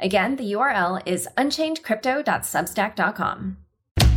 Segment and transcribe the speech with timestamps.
[0.00, 3.56] Again, the URL is unchainedcrypto.substack.com.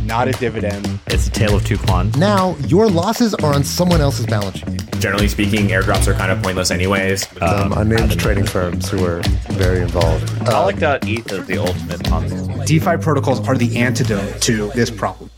[0.04, 1.00] Not a dividend.
[1.08, 2.16] It's a tale of two clans.
[2.16, 4.80] Now, your losses are on someone else's balance sheet.
[5.00, 7.26] Generally speaking, airdrops are kind of pointless anyways.
[7.42, 10.30] Um, unnamed trading firms who are very involved.
[10.42, 12.64] I like that ETH is the ultimate Ponzi.
[12.64, 15.30] DeFi protocols are the antidote to this problem.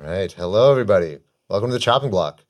[0.00, 0.32] All right.
[0.32, 1.18] Hello, everybody.
[1.48, 2.40] Welcome to the chopping block.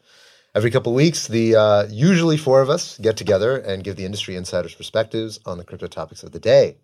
[0.52, 4.34] Every couple weeks, the uh, usually four of us get together and give the industry
[4.34, 6.76] insiders' perspectives on the crypto topics of the day.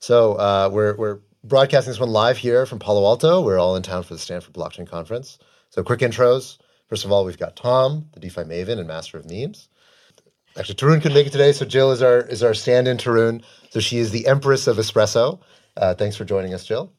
[0.00, 3.40] So uh, we're we're broadcasting this one live here from Palo Alto.
[3.40, 5.38] We're all in town for the Stanford Blockchain Conference.
[5.70, 6.58] So quick intros.
[6.88, 9.68] First of all, we've got Tom, the DeFi maven and master of memes.
[10.58, 12.96] Actually, Tarun couldn't make it today, so Jill is our is our stand-in.
[12.96, 15.38] Tarun, so she is the empress of espresso.
[15.76, 16.92] Uh, thanks for joining us, Jill.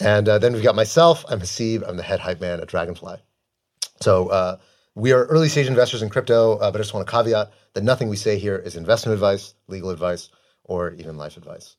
[0.00, 1.24] And uh, then we've got myself.
[1.28, 1.88] I'm Haseeb.
[1.88, 3.18] I'm the head hype man at Dragonfly.
[4.00, 4.56] So uh,
[4.94, 7.84] we are early stage investors in crypto, uh, but I just want to caveat that
[7.84, 10.30] nothing we say here is investment advice, legal advice,
[10.64, 11.76] or even life advice.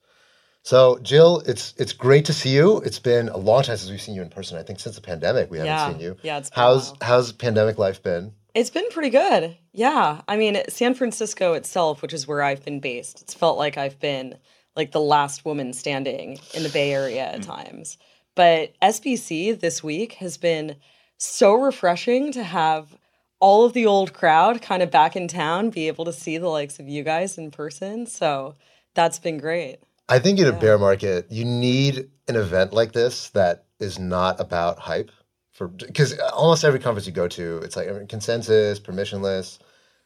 [0.63, 2.77] So, Jill, it's it's great to see you.
[2.81, 4.57] It's been a long time since we've seen you in person.
[4.57, 5.91] I think since the pandemic we haven't Yeah.
[5.91, 6.17] seen you.
[6.21, 8.33] Yeah, it's been how's how's pandemic life been?
[8.53, 9.57] It's been pretty good.
[9.71, 10.21] Yeah.
[10.27, 13.99] I mean, San Francisco itself, which is where I've been based, it's felt like I've
[13.99, 14.35] been
[14.75, 17.97] like the last woman standing in the Bay Area at times.
[18.35, 20.75] But SBC this week has been
[21.17, 22.95] so refreshing to have
[23.41, 26.47] all of the old crowd kind of back in town, be able to see the
[26.47, 28.05] likes of you guys in person.
[28.05, 28.55] So
[28.93, 29.79] that's been great.
[30.07, 34.39] I think in a bear market, you need an event like this that is not
[34.39, 35.11] about hype.
[35.51, 39.59] For because almost every conference you go to, it's like I mean, consensus, permissionless.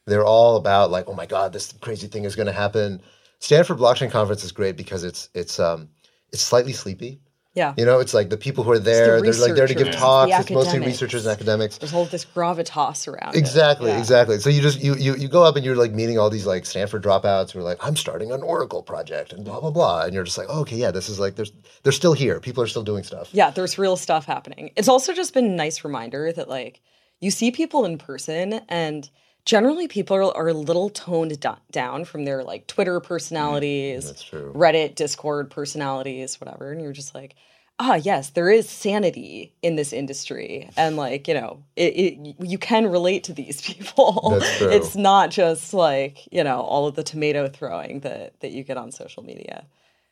[0.05, 3.01] They're all about like, oh my god, this crazy thing is going to happen.
[3.39, 5.89] Stanford Blockchain Conference is great because it's it's um
[6.31, 7.19] it's slightly sleepy.
[7.55, 7.73] Yeah.
[7.77, 10.29] You know, it's like the people who are there, they're like there to give talks.
[10.29, 11.77] the It's mostly researchers and academics.
[11.77, 13.37] There's all this gravitas around it.
[13.39, 13.97] Exactly, Yeah.
[13.99, 14.39] exactly.
[14.39, 16.65] So you just you, you you go up and you're like meeting all these like
[16.65, 20.13] Stanford dropouts who are like, I'm starting an Oracle project and blah blah blah, and
[20.13, 22.41] you're just like, oh, okay, yeah, this is like there's they're still here.
[22.41, 23.29] People are still doing stuff.
[23.31, 24.71] Yeah, there's real stuff happening.
[24.75, 26.81] It's also just been a nice reminder that like
[27.21, 29.09] you see people in person and
[29.45, 34.23] generally people are, are a little toned do- down from their like Twitter personalities, That's
[34.23, 34.51] true.
[34.53, 37.35] Reddit, Discord personalities, whatever, and you're just like,
[37.79, 42.57] ah, yes, there is sanity in this industry, and like you know, it, it you
[42.57, 44.37] can relate to these people.
[44.61, 48.77] It's not just like you know all of the tomato throwing that that you get
[48.77, 49.65] on social media.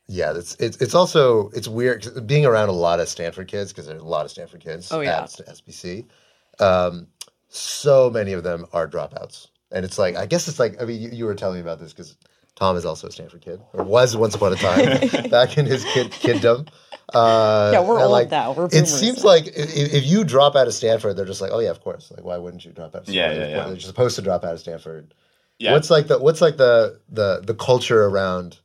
[0.07, 3.87] Yeah, it's it's it's also it's weird being around a lot of Stanford kids because
[3.87, 5.23] there's a lot of Stanford kids Oh, yeah.
[5.23, 6.05] at SBC.
[6.59, 7.07] Um,
[7.53, 11.01] so many of them are dropouts, and it's like I guess it's like I mean
[11.01, 12.17] you, you were telling me about this because
[12.55, 15.83] Tom is also a Stanford kid or was once upon a time back in his
[15.85, 16.67] kid kiddom.
[17.13, 18.53] Uh, Yeah, we're and, old like, now.
[18.53, 19.29] We're it seems now.
[19.29, 22.11] like if, if you drop out of Stanford, they're just like, oh yeah, of course.
[22.11, 23.03] Like, why wouldn't you drop out?
[23.03, 23.49] Of Yeah, Stanford?
[23.49, 23.67] yeah, yeah.
[23.69, 25.13] You're supposed to drop out of Stanford.
[25.59, 25.73] Yeah.
[25.73, 28.59] What's like the what's like the the the culture around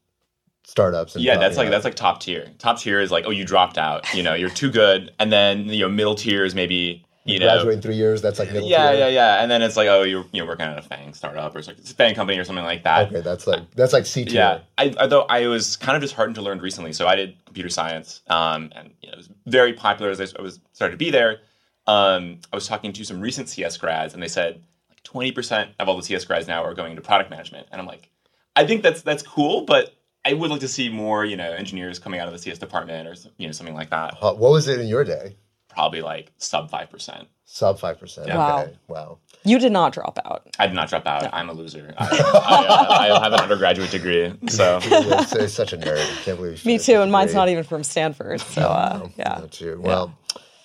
[0.64, 1.14] startups?
[1.14, 2.48] And yeah, uh, that's like know, that's like top tier.
[2.58, 4.12] Top tier is like, oh, you dropped out.
[4.14, 5.12] You know, you're too good.
[5.18, 8.22] And then you know, middle tier is maybe you know, graduate in three years.
[8.22, 9.00] That's like middle yeah, tier.
[9.00, 9.42] yeah, yeah.
[9.42, 11.84] And then it's like, oh, you're you know working at a Fang startup or something,
[11.84, 13.08] Fang company or something like that.
[13.08, 14.34] Okay, that's like that's like C tier.
[14.34, 16.92] Yeah, I, although I was kind of disheartened to learn recently.
[16.92, 20.42] So I did computer science, um, and you know, it was very popular as I
[20.42, 21.40] was started to be there.
[21.86, 25.70] Um, I was talking to some recent CS grads, and they said like twenty percent
[25.78, 28.10] of all the CS grads now are going into product management, and I'm like,
[28.56, 31.98] I think that's that's cool, but I would like to see more, you know, engineers
[31.98, 34.18] coming out of the CS department or you know something like that.
[34.20, 35.36] Uh, What was it in your day?
[35.68, 37.28] Probably like sub five percent.
[37.44, 38.28] Sub five percent.
[38.28, 38.60] Wow.
[38.62, 38.76] Okay.
[38.88, 39.18] Wow.
[39.44, 40.46] You did not drop out.
[40.58, 41.28] I did not drop out.
[41.32, 41.94] I'm a loser.
[41.96, 45.98] I, I, uh, I have an undergraduate degree, so it's, it's such a nerd.
[45.98, 46.64] I can't believe.
[46.66, 48.40] Me too, and a mine's not even from Stanford.
[48.40, 49.80] So uh, yeah, Not you.
[49.80, 50.14] Well,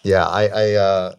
[0.03, 1.15] yeah, I, I uh,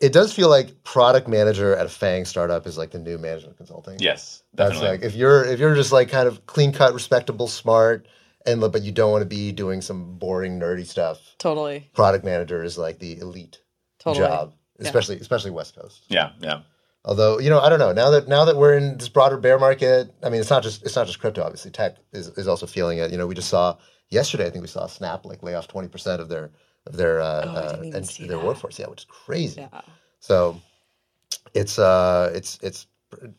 [0.00, 3.56] it does feel like product manager at a Fang startup is like the new management
[3.56, 3.98] consulting.
[3.98, 8.06] yes, That's like if you're if you're just like kind of clean cut, respectable, smart,
[8.48, 11.18] and but you don't want to be doing some boring, nerdy stuff.
[11.38, 13.60] totally, Product manager is like the elite
[13.98, 14.26] totally.
[14.26, 16.04] job, especially especially West Coast.
[16.08, 16.60] yeah, yeah.
[17.04, 17.92] Although you know, I don't know.
[17.92, 20.82] Now that now that we're in this broader bear market, I mean, it's not just
[20.84, 21.42] it's not just crypto.
[21.42, 23.10] Obviously, tech is, is also feeling it.
[23.12, 23.76] You know, we just saw
[24.10, 24.46] yesterday.
[24.46, 26.50] I think we saw Snap like lay off twenty percent of their
[26.86, 28.44] of their uh, Oh, uh, and their that.
[28.44, 28.78] workforce.
[28.78, 29.60] Yeah, which is crazy.
[29.60, 29.80] Yeah,
[30.20, 30.60] So
[31.54, 32.86] it's uh it's it's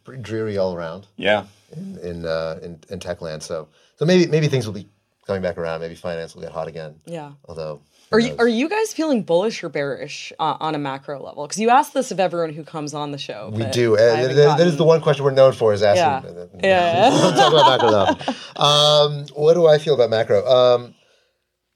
[0.03, 1.45] pretty dreary all around Yeah.
[1.75, 3.43] in in, uh, in in tech land.
[3.43, 3.67] So
[3.97, 4.87] so maybe maybe things will be
[5.29, 5.79] coming back around.
[5.81, 6.95] Maybe finance will get hot again.
[7.05, 7.33] Yeah.
[7.47, 7.81] Although,
[8.11, 11.45] Are you are you guys feeling bullish or bearish uh, on a macro level?
[11.45, 13.51] Because you ask this of everyone who comes on the show.
[13.53, 13.93] We do.
[13.95, 13.99] Uh,
[14.33, 16.33] that- that is the one question we're known for is asking.
[16.33, 16.45] Yeah.
[16.63, 17.09] Yeah.
[17.11, 18.61] We'll talk about macro though.
[18.63, 20.45] Um, what do I feel about macro?
[20.45, 20.95] Um,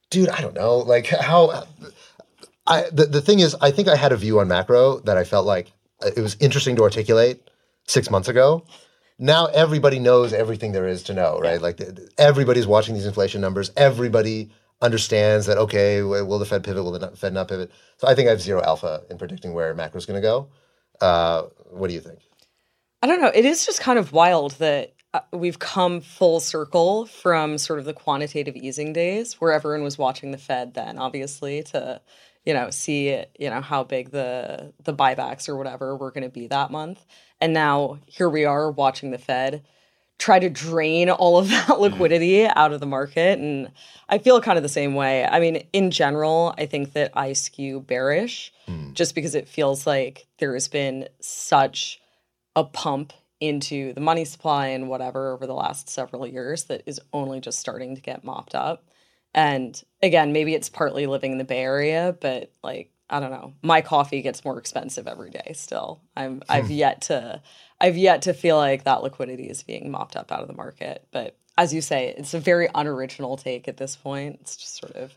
[0.09, 0.79] dude, I don't know.
[0.79, 1.65] Like how.
[2.65, 5.23] I the, the thing is, I think I had a view on macro that I
[5.25, 5.71] felt like
[6.01, 7.49] uh, it was interesting to articulate
[7.87, 8.65] six months ago.
[9.19, 11.61] Now everybody knows everything there is to know, right?
[11.61, 13.71] Like the, everybody's watching these inflation numbers.
[13.77, 14.49] Everybody
[14.81, 15.57] understands that.
[15.57, 16.83] Okay, will the Fed pivot?
[16.83, 17.71] Will the Fed not pivot?
[17.97, 20.49] So I think I have zero alpha in predicting where macro is going to go.
[20.99, 22.19] Uh, what do you think?
[23.01, 23.31] I don't know.
[23.33, 27.85] It is just kind of wild that uh, we've come full circle from sort of
[27.85, 32.01] the quantitative easing days where everyone was watching the Fed then, obviously, to
[32.45, 36.29] you know see you know how big the the buybacks or whatever were going to
[36.29, 37.05] be that month,
[37.43, 39.63] and now here we are watching the Fed
[40.17, 41.81] try to drain all of that mm-hmm.
[41.81, 43.37] liquidity out of the market.
[43.37, 43.69] And
[44.07, 45.25] i feel kind of the same way.
[45.25, 48.93] I mean in general i think that i skew bearish mm.
[48.93, 51.99] just because it feels like there has been such
[52.55, 53.11] a pump
[53.41, 57.59] into the money supply and whatever over the last several years that is only just
[57.59, 58.85] starting to get mopped up.
[59.33, 63.53] And again maybe it's partly living in the bay area but like i don't know.
[63.61, 66.01] My coffee gets more expensive every day still.
[66.17, 67.41] I'm i've yet to
[67.79, 71.07] i've yet to feel like that liquidity is being mopped up out of the market.
[71.11, 74.39] But as you say it's a very unoriginal take at this point.
[74.41, 75.13] It's just sort of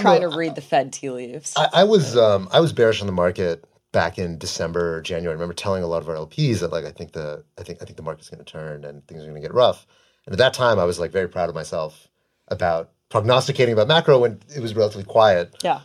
[0.00, 1.54] trying to read the fed tea leaves.
[1.56, 5.30] I, I was um, I was bearish on the market back in December, January.
[5.30, 7.80] I remember telling a lot of our LPs that like I think the I think
[7.80, 9.86] I think the market's going to turn and things are going to get rough.
[10.26, 12.08] And at that time, I was like very proud of myself
[12.48, 15.54] about prognosticating about macro when it was relatively quiet.
[15.62, 15.80] yeah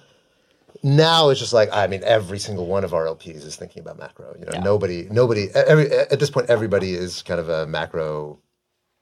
[0.83, 3.97] Now it's just like I mean, every single one of our LPs is thinking about
[3.97, 4.35] macro.
[4.37, 4.61] You know, Yeah.
[4.61, 8.39] nobody nobody every at this point everybody is kind of a macro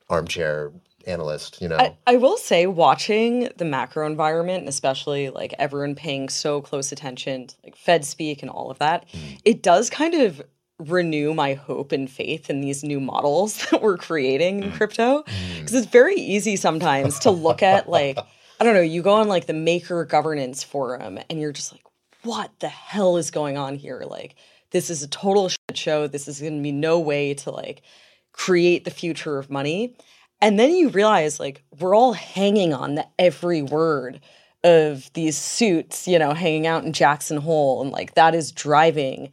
[0.10, 0.72] armchair
[1.08, 1.62] analyst.
[1.62, 6.30] You know, I, I will say watching the macro environment and especially like everyone paying
[6.30, 9.40] so close attention to like fed speak and all of that mm.
[9.46, 10.42] it does kind of
[10.80, 14.76] renew my hope and faith in these new models that we're creating in mm.
[14.76, 15.58] crypto mm.
[15.58, 18.18] because it's very easy sometimes to look at like
[18.60, 21.84] i don't know you go on like the maker governance forum and you're just like
[22.24, 24.36] what the hell is going on here like
[24.72, 27.82] this is a total shit show this is going to be no way to like
[28.32, 29.96] create the future of money
[30.42, 34.22] and then you realize like we're all hanging on the every word
[34.64, 37.82] of these suits, you know, hanging out in Jackson Hole.
[37.82, 39.32] And like that is driving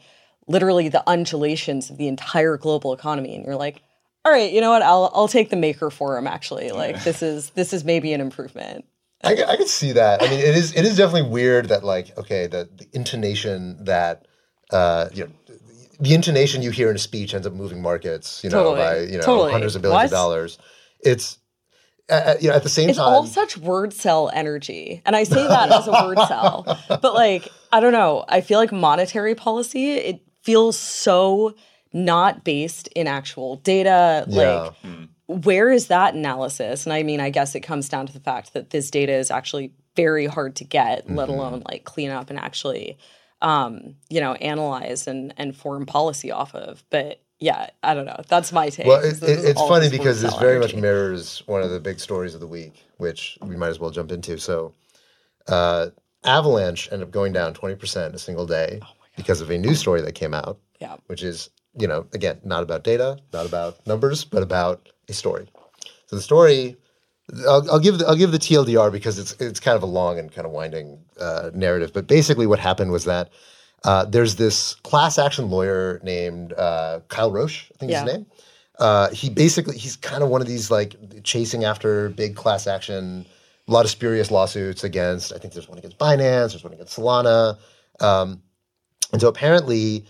[0.49, 3.35] literally the undulations of the entire global economy.
[3.35, 3.83] And you're like,
[4.25, 4.83] all right, you know what?
[4.83, 6.71] I'll I'll take the maker forum actually.
[6.71, 8.85] Like this is this is maybe an improvement.
[9.25, 10.23] I, I can see that.
[10.23, 14.27] I mean, it is it is definitely weird that like okay, the, the intonation that
[14.71, 15.31] uh, you know,
[16.01, 18.43] the intonation you hear in a speech ends up moving markets.
[18.45, 18.77] You know, Totally.
[18.77, 19.53] by you know Totally.
[19.53, 20.59] hundreds of billions of dollars.
[21.01, 21.39] It's
[22.11, 23.07] uh, uh, you know at the same It's time.
[23.09, 25.03] all such wordcel energy.
[25.07, 26.79] And I say that as a word cell.
[26.89, 28.25] But like, I don't know.
[28.29, 31.55] I feel like monetary policy, it feels so
[31.93, 34.25] not based in actual data.
[34.29, 34.61] Yeah.
[34.61, 34.75] Like,
[35.27, 36.87] where is that analysis?
[36.87, 39.31] And I mean, I guess it comes down to the fact that this data is
[39.31, 41.39] actually very hard to get, let Mm-hmm.
[41.39, 42.99] alone like clean up and actually
[43.43, 46.83] um, you know, analyze and and form policy off of.
[46.91, 48.23] But yeah, I don't know.
[48.29, 48.87] That's my take.
[48.87, 52.35] Well, it, it, is funny because this very much mirrors one of the big stories
[52.35, 54.39] of the week, which we might as well jump into.
[54.39, 54.73] So,
[55.49, 55.89] uh,
[56.25, 58.81] Avalanche ended up going down 20% a single day
[59.17, 60.97] because of a news story that came out, Yeah.
[61.07, 65.49] which is, you know, again, not about data, not about numbers, but about a story.
[66.07, 66.77] So the story,
[67.47, 70.19] I'll, I'll give the, I'll give the TLDR because it's it's kind of a long
[70.19, 71.93] and kind of winding uh, narrative.
[71.93, 73.31] But basically, what happened was that
[73.85, 78.27] uh, there's this class action lawyer named uh, Kyle Roche, I think is his name.
[78.79, 83.27] Uh, he basically he's kind of one of these like chasing after big class action,
[83.67, 85.33] a lot of spurious lawsuits against.
[85.33, 87.59] I think there's one against Binance, there's one against Solana,
[88.01, 88.43] um,
[89.13, 90.05] and so apparently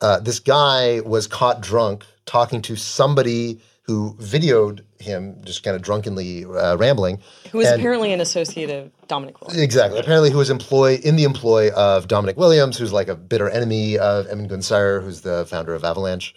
[0.00, 5.82] uh, this guy was caught drunk talking to somebody who videoed him just kind of
[5.82, 7.18] drunkenly uh, rambling.
[7.50, 9.60] Who is And- apparently an associate of Dominic Williams.
[9.60, 9.98] Exactly.
[9.98, 13.98] Apparently, who was employed in the employ of Dominic Williams, who's like a bitter enemy
[13.98, 16.34] of Emin Gün Sirer, who's the founder of Avalanche.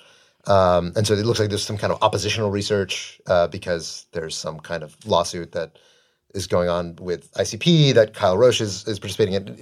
[0.47, 4.35] Um, and so it looks like there's some kind of oppositional research uh, because there's
[4.35, 5.77] some kind of lawsuit that
[6.33, 9.49] is going on with ICP that Kyle Roche is, is participating in.
[9.49, 9.55] I-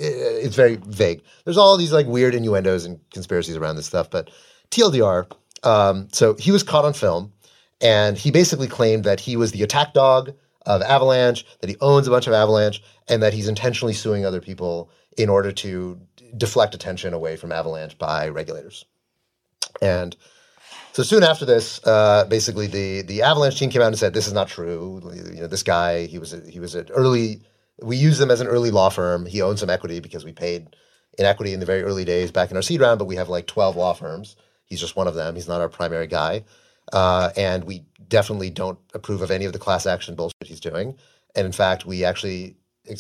[0.46, 1.22] It's very vague.
[1.44, 4.10] There's all these like weird innuendos and conspiracies around this stuff.
[4.10, 4.30] But
[4.72, 5.30] TLDR,
[5.64, 7.34] um, so he was caught on film
[7.82, 10.34] and he basically claimed that he was the attack dog
[10.66, 14.42] of Avalanche, that he owns a bunch of Avalanche, and that he's intentionally suing other
[14.42, 16.00] people in order to
[16.38, 18.86] deflect attention away from Avalanche by regulators.
[19.82, 20.16] And
[20.94, 24.28] So soon after this, uh, basically the the Avalanche team came out and said this
[24.28, 25.02] is not true.
[25.34, 27.42] You know, this guy he was a, he was an early.
[27.82, 29.26] We used them as an early law firm.
[29.26, 30.76] He owns some equity because we paid
[31.18, 33.00] in equity in the very early days back in our seed round.
[33.00, 34.36] But we have like twelve law firms.
[34.66, 35.36] He's just one of them.
[35.36, 36.44] He's not our primary guy,
[36.94, 40.96] uh, and we definitely don't approve of any of the class action bullshit he's doing.
[41.36, 42.56] And in fact, we actually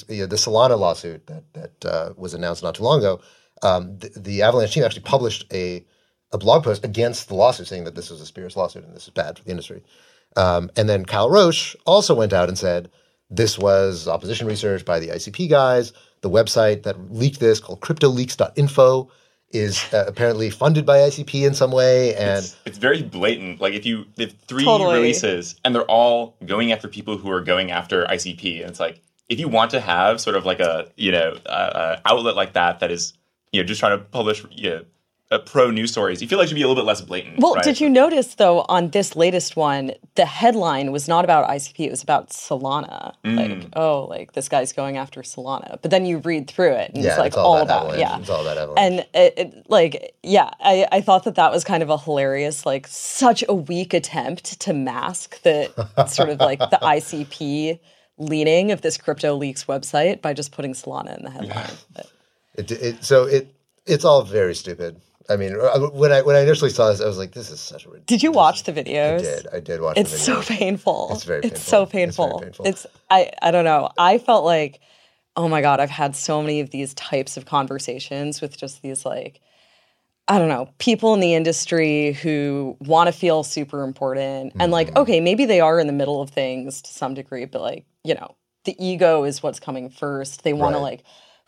[0.07, 3.21] you know, the Solana lawsuit that that uh, was announced not too long ago.
[3.63, 5.85] Um, the, the Avalanche team actually published a
[6.31, 9.03] a blog post against the lawsuit, saying that this was a spurious lawsuit and this
[9.03, 9.83] is bad for the industry.
[10.38, 12.89] Um, and then Kyle Roche also went out and said
[13.29, 15.91] this was opposition research by the ICP guys.
[16.21, 19.11] The website that leaked this, called CryptoLeaks.info,
[19.53, 22.15] is uh, apparently funded by ICP in some way.
[22.15, 23.62] And It's, it's very blatant.
[23.62, 24.96] Like if you if three Totally.
[24.96, 29.01] releases and they're all going after people who are going after ICP, and it's like
[29.29, 32.53] if you want to have sort of like a you know uh, uh, outlet like
[32.53, 33.13] that that is
[33.51, 34.86] you know just trying to publish you know,
[35.31, 37.39] uh, pro news stories, you feel like it should be a little bit less blatant.
[37.39, 37.63] Well, right?
[37.63, 41.89] did you notice though on this latest one, the headline was not about ICP; it
[41.91, 43.15] was about Solana.
[43.23, 43.38] Mm.
[43.38, 45.81] Like, oh, like this guy's going after Solana.
[45.81, 47.93] But then you read through it, and yeah, it's like it's all, all about, about,
[47.93, 48.00] Avalanche.
[48.00, 48.19] yeah.
[48.19, 48.79] It's all about Avalanche.
[48.79, 52.65] And it, it, like, yeah, I, I thought that that was kind of a hilarious,
[52.65, 55.71] like, such a weak attempt to mask the
[56.07, 57.79] sort of like the ICP
[58.17, 61.71] leaning of this crypto leaks website by just putting Solana in the headline.
[61.95, 62.11] But-
[62.55, 65.01] It, it, so it it's all very stupid.
[65.30, 67.60] I mean, uh, when I when I initially saw this, I was like, "This is
[67.60, 69.20] such a ridiculous." Did you watch the videos?
[69.20, 69.48] I did.
[69.54, 69.98] I did watch.
[69.98, 71.10] It's the so painful.
[71.12, 72.25] It's very It's so painful.
[72.25, 72.63] It's very painful.
[72.63, 72.66] painful.
[72.66, 73.90] It's I I don't know.
[73.98, 74.80] I felt like,
[75.36, 79.06] oh my god, I've had so many of these types of conversations with just these
[79.06, 79.40] like,
[80.28, 84.88] I don't know, people in the industry who want to feel super important and like,
[84.90, 84.98] Mm-hmm.
[85.00, 88.16] okay, maybe they are in the middle of things to some degree, but like, you
[88.16, 88.36] know,
[88.66, 90.44] the ego is what's coming first.
[90.44, 91.04] They want to like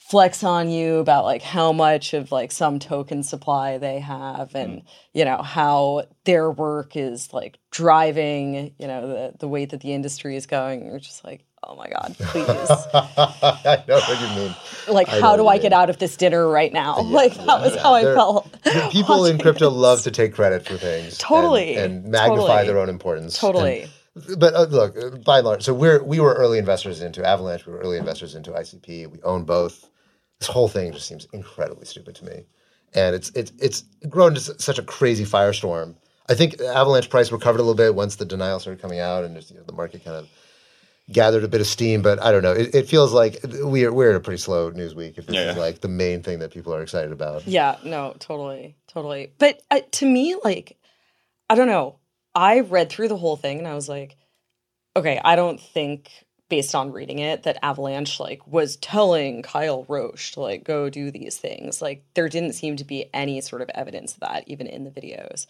[0.09, 4.81] flex on you about like how much of like some token supply they have and
[5.13, 9.93] you know how their work is like driving you know the the way that the
[9.93, 12.45] industry is going you're just like oh my god please
[12.93, 14.55] I know what you mean.
[14.89, 15.61] like I how do i mean.
[15.61, 18.51] get out of this dinner right now like that was how i They're- felt
[18.91, 19.77] people in crypto this.
[19.79, 21.75] love to take credit for things, Totally.
[21.77, 22.67] and, magnify Totally.
[22.67, 23.39] their own importance.
[23.39, 23.91] totally And-
[24.37, 27.65] but uh, look, uh, by and large, so we're we were early investors into Avalanche.
[27.65, 29.09] We were early investors into ICP.
[29.09, 29.89] We own both.
[30.43, 32.43] This whole thing just seems incredibly stupid to me,
[32.93, 35.95] and it's it's it's grown to such a crazy firestorm.
[36.27, 39.37] I think Avalanche price recovered a little bit once the denial started coming out, and
[39.37, 40.27] just, you know, the market kind of
[41.09, 42.01] gathered a bit of steam.
[42.01, 42.51] But I don't know.
[42.51, 45.17] It, it feels like we're we're in a pretty slow news week.
[45.17, 47.47] If this Yeah, is like the main thing that people are excited about.
[47.47, 49.31] Yeah, no, totally, totally.
[49.37, 50.77] But uh, to me, like,
[51.49, 51.99] I don't know.
[52.35, 54.17] I read through the whole thing and I was like,
[54.97, 56.11] okay, I don't think,
[56.53, 61.09] based on reading it, that Avalanche like was telling Kyle Roche to like go do
[61.09, 61.81] these things.
[61.81, 64.91] Like, there didn't seem to be any sort of evidence of that, even in the
[64.91, 65.47] videos.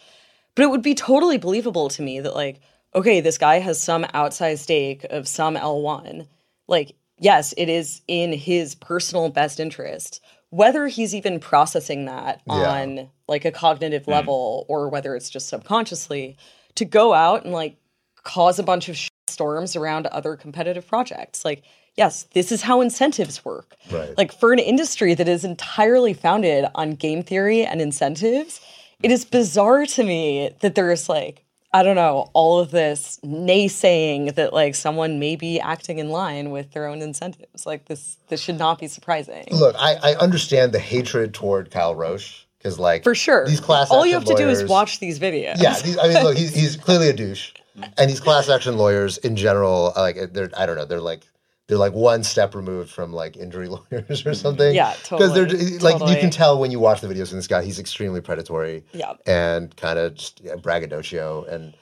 [0.55, 2.61] But it would be totally believable to me that like,
[2.95, 6.25] okay, this guy has some outside stake of some L1.
[6.69, 10.21] Like, yes, it is in his personal best interest.
[10.51, 12.53] Whether he's even processing that Yeah.
[12.53, 14.13] on like a cognitive mm.
[14.13, 16.37] level or whether it's just subconsciously
[16.75, 17.75] to go out and like
[18.23, 21.43] cause a bunch of sh- storms around other competitive projects.
[21.43, 21.63] Like,
[21.97, 23.75] yes, this is how incentives work.
[23.91, 24.17] Right.
[24.17, 28.61] Like for an industry that is entirely founded on game theory and incentives,
[29.01, 31.43] it is bizarre to me that there's like,
[31.75, 36.51] I don't know, all of this naysaying that like someone may be acting in line
[36.51, 37.65] with their own incentives.
[37.65, 39.47] Like this this should not be surprising.
[39.51, 43.45] Look, I, I understand the hatred toward Kyle Roche because, like, For sure.
[43.45, 45.61] these class all you have to do is watch these videos.
[45.61, 47.51] Yeah, these, I mean, look, he's, he's clearly a douche,
[47.97, 51.23] and these class action lawyers in general, like, they're I don't know, they're like
[51.67, 54.73] they're like one step removed from like injury lawyers or something.
[54.73, 55.17] Yeah, totally.
[55.17, 57.63] Because they're totally, like you can tell when you watch the videos from this guy,
[57.63, 58.83] he's extremely predatory.
[58.93, 59.13] Yeah.
[59.25, 61.75] and kind of just yeah, braggadocio and.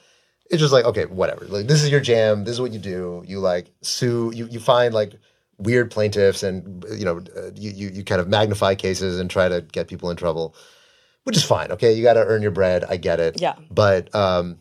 [0.50, 1.46] It's just like okay, whatever.
[1.46, 2.44] Like this is your jam.
[2.44, 3.24] This is what you do.
[3.26, 4.32] You like sue.
[4.34, 5.14] You you find like
[5.56, 9.48] weird plaintiffs, and you know uh, you, you you kind of magnify cases and try
[9.48, 10.54] to get people in trouble
[11.24, 11.70] which is fine.
[11.72, 12.84] Okay, you got to earn your bread.
[12.84, 13.40] I get it.
[13.40, 13.54] Yeah.
[13.70, 14.58] But um,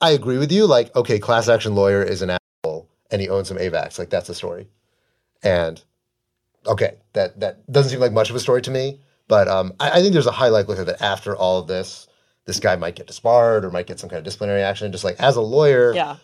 [0.00, 0.66] I agree with you.
[0.66, 3.98] Like, okay, class action lawyer is an asshole, and he owns some AVAX.
[3.98, 4.68] Like, that's the story.
[5.42, 5.82] And
[6.66, 9.00] okay, that that doesn't seem like much of a story to me.
[9.28, 12.08] But um, I, I think there's a high likelihood that after all of this,
[12.46, 14.90] this guy might get disbarred or might get some kind of disciplinary action.
[14.92, 16.16] Just like as a lawyer, Yeah.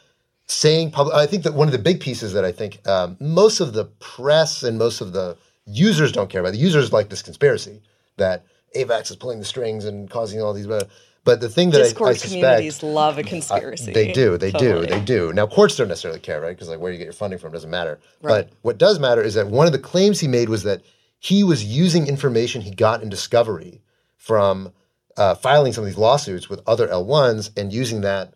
[0.46, 1.14] saying public.
[1.14, 3.84] I think that one of the big pieces that I think um, most of the
[3.84, 6.52] press and most of the users don't care about.
[6.52, 7.82] The users like this conspiracy
[8.16, 8.44] that
[8.76, 10.66] AVAX is pulling the strings and causing all these.
[10.66, 10.88] But,
[11.26, 13.92] but the thing that I, I Discord suspect communities love a conspiracy.
[13.92, 14.86] they do, they Totally.
[14.86, 15.32] do, they do.
[15.32, 16.50] Now courts don't necessarily care, right?
[16.56, 17.98] Because like where you get your funding from doesn't matter.
[18.22, 20.82] But what does matter is that one of the claims he made was that
[21.18, 23.82] he was using information he got in discovery
[24.16, 24.72] from
[25.16, 28.32] uh, filing some of these lawsuits with other L1s and using that,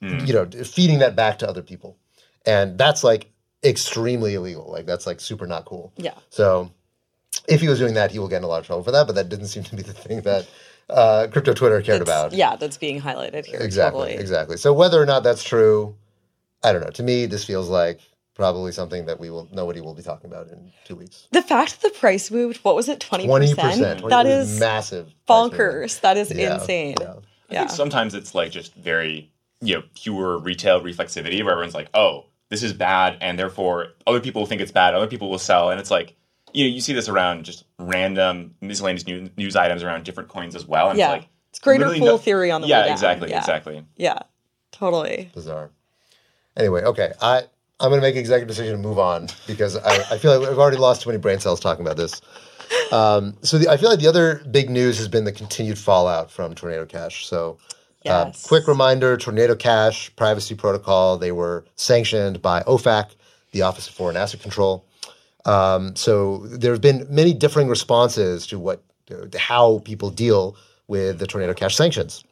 [0.00, 1.96] you know, feeding that back to other people.
[2.44, 3.30] And that's like
[3.62, 4.68] extremely illegal.
[4.68, 5.92] Like that's like super not cool.
[5.96, 6.14] Yeah.
[6.30, 6.72] So
[7.48, 9.06] if he was doing that, he will get in a lot of trouble for that.
[9.06, 10.48] But that didn't seem to be the thing that
[10.90, 12.32] uh, crypto Twitter cared about.
[12.32, 13.60] Yeah, that's being highlighted here.
[13.60, 14.00] Exactly.
[14.08, 14.20] Totally.
[14.20, 14.56] Exactly.
[14.56, 15.94] So whether or not that's true,
[16.62, 16.90] I don't know.
[16.90, 18.00] To me, this feels like
[18.34, 21.26] probably something that we will nobody will be talking about in two weeks.
[21.32, 24.08] The fact that the price moved, what was it, 20%?
[24.10, 25.06] That is massive.
[25.06, 26.00] price bonkers.
[26.00, 26.94] That is Yeah, insane.
[27.00, 27.14] yeah.
[27.50, 31.88] I think sometimes it's like just very, you know, pure retail reflexivity where everyone's like,
[31.94, 35.38] oh, this is bad, and therefore other people will think it's bad, other people will
[35.38, 35.70] sell.
[35.70, 36.14] And it's like,
[36.56, 40.54] you know, you see this around just random miscellaneous news, news items around different coins
[40.56, 40.88] as well.
[40.90, 41.12] And Yeah.
[41.14, 42.92] it's like, It's greater literally fool no- theory on the yeah, way down.
[42.92, 43.38] exactly, Yeah.
[43.38, 43.84] exactly.
[43.96, 44.18] Yeah,
[44.72, 45.30] totally.
[45.34, 45.70] Bizarre.
[46.56, 47.12] Anyway, okay.
[47.20, 47.42] I
[47.78, 50.48] I'm going to make an executive decision to move on because I, I feel like
[50.48, 52.22] I've already lost too many brain cells talking about this.
[52.90, 56.30] Um, so the, I feel like the other big news has been the continued fallout
[56.30, 57.26] from Tornado Cash.
[57.26, 57.58] So,
[58.06, 58.46] uh, Yes.
[58.46, 61.18] quick reminder: Tornado Cash privacy protocol.
[61.18, 63.10] They were sanctioned by OFAC,
[63.52, 64.85] the Office of Foreign Asset Control.
[65.46, 70.56] Um, so there have been many differing responses to what to how people deal
[70.88, 72.24] with the Tornado Cash sanctions.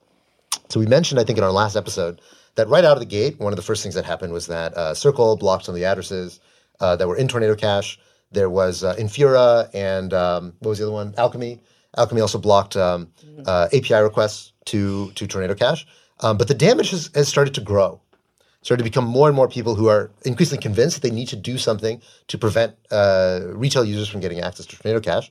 [0.69, 2.21] So we mentioned, I think, in our last episode
[2.57, 4.75] that right out of the gate, one of the first things that happened was that
[4.75, 6.41] uh, Circle blocked some of the addresses
[6.81, 7.99] uh, that were in Tornado Cash.
[8.33, 11.15] There was uh, Infura and um, what was the other one?
[11.17, 11.61] Alchemy.
[11.97, 13.13] Alchemy also blocked um,
[13.47, 15.87] uh, API requests to to Tornado Cash.
[16.21, 18.01] Um, but the damage has, has started to grow.
[18.65, 21.37] Started to become more and more people who are increasingly convinced that they need to
[21.37, 25.31] do something to prevent uh, retail users from getting access to Tornado Cash.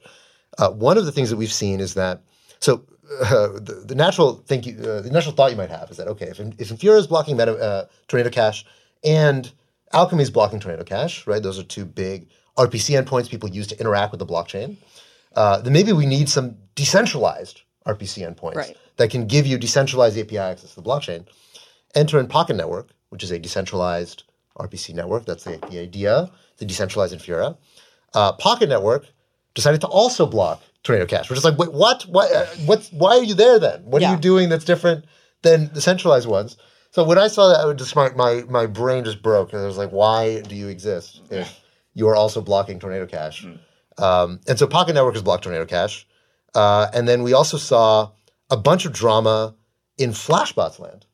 [0.59, 2.21] Uh, one of the things that we've seen is that
[2.59, 2.85] so
[3.21, 6.07] uh, the, the natural think you, uh, the natural thought you might have is that
[6.07, 8.65] okay if if Infura is blocking Meta, uh, Tornado Cash
[9.03, 9.51] and
[9.91, 11.41] Alchemy is blocking Tornado Cash, right?
[11.41, 14.77] Those are two big RPC endpoints people use to interact with the blockchain.
[15.35, 18.77] Uh, then maybe we need some decentralized RPC endpoints Right.
[18.97, 21.25] that can give you decentralized API access to the blockchain.
[21.95, 24.23] Enter in Pocket Network, which is a decentralized
[24.57, 25.25] RPC network.
[25.25, 27.55] That's the, the idea, the decentralized Infura.
[28.15, 29.05] Uh, Pocket Network
[29.53, 32.01] decided to also block Tornado Cash, which is like, wait, what?
[32.03, 33.83] Why, uh, what's, why are you there then?
[33.85, 35.05] What are you doing that's different
[35.43, 36.57] than the centralized ones?
[36.89, 39.53] So when I saw that, I would just my, my, my brain just broke.
[39.53, 41.59] And I was like, why do you exist if
[41.93, 43.45] you are also blocking Tornado Cash?
[43.99, 46.07] Um, and so Pocket Network has blocked Tornado Cash.
[46.55, 48.09] Uh, and then we also saw
[48.49, 49.53] a bunch of drama
[49.99, 51.05] in Flashbots land.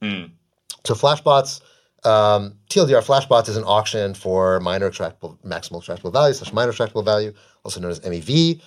[0.86, 1.60] So Flashbots,
[2.04, 7.04] um, TLDR Flashbots is an auction for miner extractable, maximal extractable value slash miner extractable
[7.04, 7.34] value,
[7.64, 8.62] also known as MEV.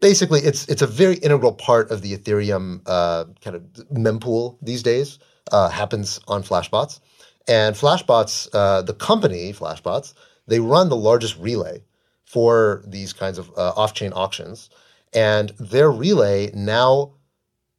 [0.00, 4.82] Basically, it's it's a very integral part of the Ethereum uh, kind of mempool these
[4.82, 5.18] days.
[5.52, 7.00] Uh, happens on Flashbots,
[7.46, 10.14] and Flashbots, uh, the company Flashbots,
[10.48, 11.82] they run the largest relay
[12.24, 14.70] for these kinds of uh, off-chain auctions,
[15.14, 17.12] and their relay now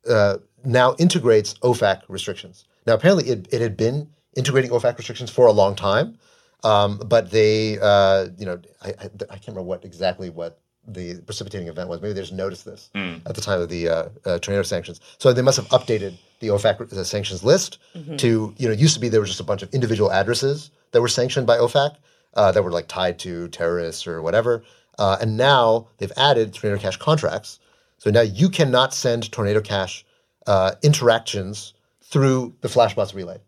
[0.09, 2.65] uh, now integrates OFAC restrictions.
[2.85, 6.17] Now, apparently, it, it had been integrating OFAC restrictions for a long time,
[6.63, 11.19] um, but they, uh, you know, I, I, I can't remember what exactly what the
[11.21, 12.01] precipitating event was.
[12.01, 12.89] Maybe they just noticed this
[13.25, 15.01] at the time of the uh, uh, tornado sanctions.
[15.17, 17.79] So they must have updated the OFAC uh, sanctions list
[18.17, 20.71] to, you know, it used to be there was just a bunch of individual addresses
[20.91, 21.97] that were sanctioned by OFAC
[22.35, 24.63] uh, that were like tied to terrorists or whatever.
[24.97, 27.59] Uh, and now they've added Tornado Cash contracts.
[27.97, 30.05] So now you cannot send Tornado Cash
[30.45, 33.39] uh, interactions through the Flashbots relay.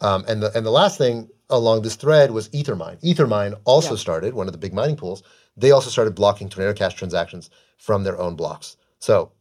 [0.00, 3.00] Um, and the and the last thing along this thread was Ethermine.
[3.02, 5.22] Ethermine also started one of the big mining pools.
[5.56, 8.76] They also started blocking Tornado Cash transactions from their own blocks.
[9.00, 9.32] So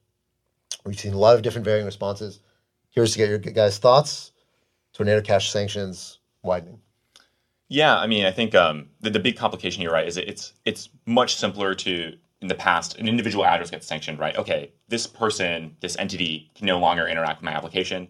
[0.86, 2.39] we've seen a lot of different varying responses.
[2.89, 4.32] Here's to get your guys' thoughts.
[4.93, 6.80] Tornado Cash sanctions widening.
[7.70, 10.89] Yeah, I mean, I think um, the, the big complication here, right, is it's it's
[11.06, 14.38] much simpler to in the past an individual address gets sanctioned, right?
[14.38, 18.08] Okay, this person, this entity can no longer interact with my application.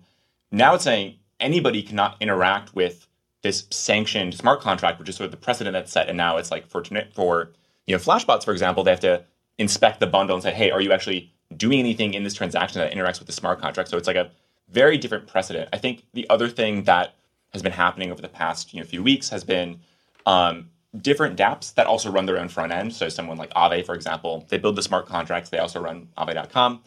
[0.52, 3.08] Now it's saying anybody cannot interact with
[3.42, 6.08] this sanctioned smart contract, which is sort of the precedent that's set.
[6.08, 7.52] And now it's like for for
[7.86, 9.24] you know Flashbots, for example, they have to
[9.58, 12.92] inspect the bundle and say, hey, are you actually doing anything in this transaction that
[12.94, 13.90] interacts with the smart contract?
[13.90, 14.30] So it's like a
[14.70, 15.70] very different precedent.
[15.72, 17.16] I think the other thing that
[17.54, 19.80] has been happening over the past you know, few weeks has been
[20.26, 20.70] um,
[21.02, 22.94] different dApps that also run their own front end.
[22.94, 25.50] So someone like Aave, for example, they build the smart contracts.
[25.50, 26.84] They also run Aave.com.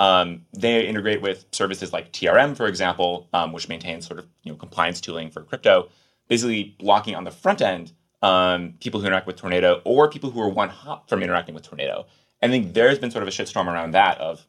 [0.00, 4.50] Um, they integrate with services like TRM, for example, um, which maintains sort of you
[4.50, 5.90] know compliance tooling for crypto,
[6.26, 10.40] basically blocking on the front end um, people who interact with Tornado or people who
[10.40, 12.06] are one hop from interacting with Tornado.
[12.40, 14.46] And i think there's been sort of a shitstorm around that of,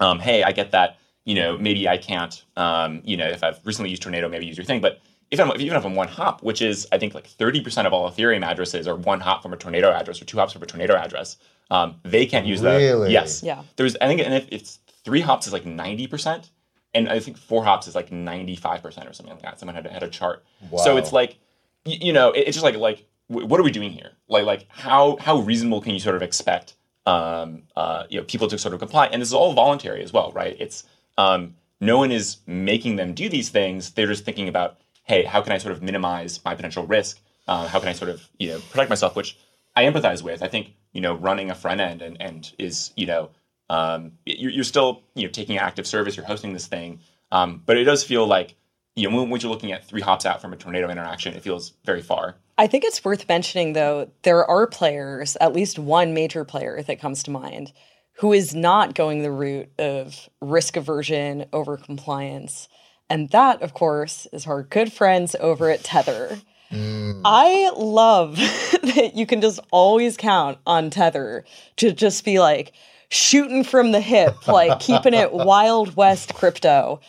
[0.00, 3.60] um, hey, I get that you know maybe I can't um, you know if I've
[3.64, 6.42] recently used Tornado, maybe use your thing, but if I'm even if I'm one hop,
[6.42, 9.56] which is I think like 30% of all Ethereum addresses are one hop from a
[9.56, 11.36] Tornado address or two hops from a Tornado address,
[11.70, 12.76] um, they can't use that.
[12.76, 13.12] Really?
[13.12, 13.42] Yes.
[13.42, 13.62] Yeah.
[13.76, 16.50] There's I think and if it's three hops is like ninety percent,
[16.94, 19.58] and I think four hops is like ninety five percent or something like that.
[19.58, 20.44] Someone had had a chart.
[20.70, 20.82] Wow.
[20.84, 21.38] So it's like,
[21.86, 24.12] y- you know, it- it's just like like wh- what are we doing here?
[24.28, 26.74] Like like how how reasonable can you sort of expect
[27.06, 29.06] um, uh, you know people to sort of comply?
[29.06, 30.56] And this is all voluntary as well, right?
[30.58, 30.84] It's
[31.18, 33.90] um, no one is making them do these things.
[33.90, 37.20] They're just thinking about, hey, how can I sort of minimize my potential risk?
[37.46, 39.16] Uh, how can I sort of you know protect myself?
[39.16, 39.36] Which
[39.76, 40.42] I empathize with.
[40.42, 43.30] I think you know running a front end and and is you know
[43.68, 46.16] um, you're, you're still you know taking active service.
[46.16, 48.54] You're hosting this thing, um, but it does feel like
[48.96, 51.42] you know when, when you're looking at three hops out from a tornado interaction, it
[51.42, 52.36] feels very far.
[52.56, 57.00] I think it's worth mentioning, though, there are players, at least one major player that
[57.00, 57.72] comes to mind,
[58.18, 62.68] who is not going the route of risk aversion over compliance.
[63.10, 66.38] And that, of course, is our good friends over at Tether.
[66.70, 67.22] Mm.
[67.24, 71.44] I love that you can just always count on Tether
[71.76, 72.72] to just be like
[73.08, 77.00] shooting from the hip, like keeping it Wild West crypto.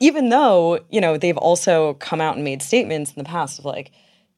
[0.00, 3.64] Even though, you know, they've also come out and made statements in the past of
[3.64, 3.90] like,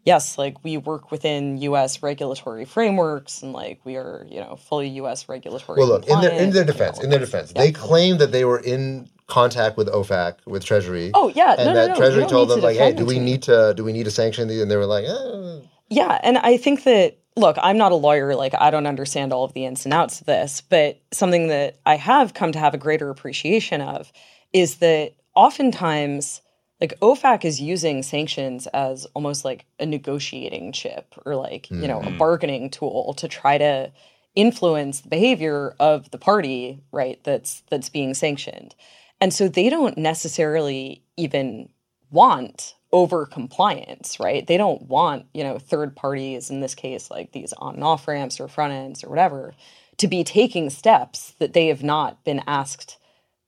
[0.05, 4.89] yes, like we work within US regulatory frameworks and like we are, you know, fully
[4.89, 5.79] US regulatory.
[5.79, 8.61] Well, look in their in their defense, in their defense, they claim that they were
[8.61, 11.11] in contact with OFAC, with Treasury.
[11.15, 11.55] Oh, yeah.
[11.59, 13.43] and No, no, that no, you Treasury told them to like, "Hey, do we need
[13.43, 15.61] to do we need to sanction these?" And they were like, eh.
[15.89, 19.45] Yeah, and I think that look, I'm not a lawyer, like I don't understand all
[19.45, 22.75] of the ins and outs of this, but something that I have come to have
[22.75, 24.11] a greater appreciation of
[24.53, 26.41] is that oftentimes
[26.81, 32.03] like OFAC is using sanctions as almost like a negotiating chip or like, you know,
[32.03, 33.91] a bargaining tool to try to
[34.35, 38.75] influence the behavior of the party, right, that's that's being sanctioned.
[39.21, 41.69] And so they don't necessarily even
[42.11, 44.47] want over compliance, right?
[44.47, 48.07] They don't want, you know, third parties, in this case, like these on and off
[48.07, 49.55] ramps or front ends or whatever,
[49.99, 52.99] to be taking steps that they have not been asked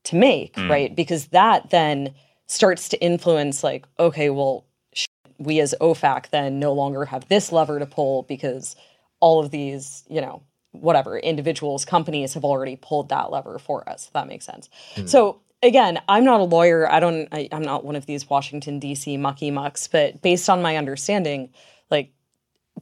[0.05, 0.69] to make, mm.
[0.69, 0.95] right?
[0.95, 2.15] Because that then
[2.47, 4.65] starts to influence, like, okay, well,
[5.39, 8.75] we as OFAC then no longer have this lever to pull because
[9.21, 14.07] all of these, you know, whatever individuals, companies have already pulled that lever for us.
[14.07, 14.69] If that makes sense.
[14.97, 15.09] Mm.
[15.09, 16.91] So again, I'm not a lawyer.
[16.91, 17.29] I don't.
[17.33, 19.17] I, I'm not one of these Washington D.C.
[19.17, 19.89] mucky mucks.
[19.89, 21.51] But based on my understanding,
[21.91, 22.13] like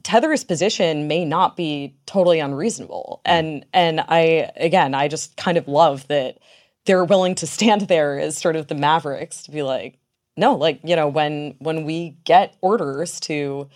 [0.03, 3.21] Tether's position may not be totally unreasonable.
[3.25, 3.31] Hmm.
[3.31, 6.37] And and I again, I just kind of love that
[6.85, 9.99] they're willing to stand there as sort of the mavericks to be like,
[10.35, 13.69] no, like you know, when when we get orders to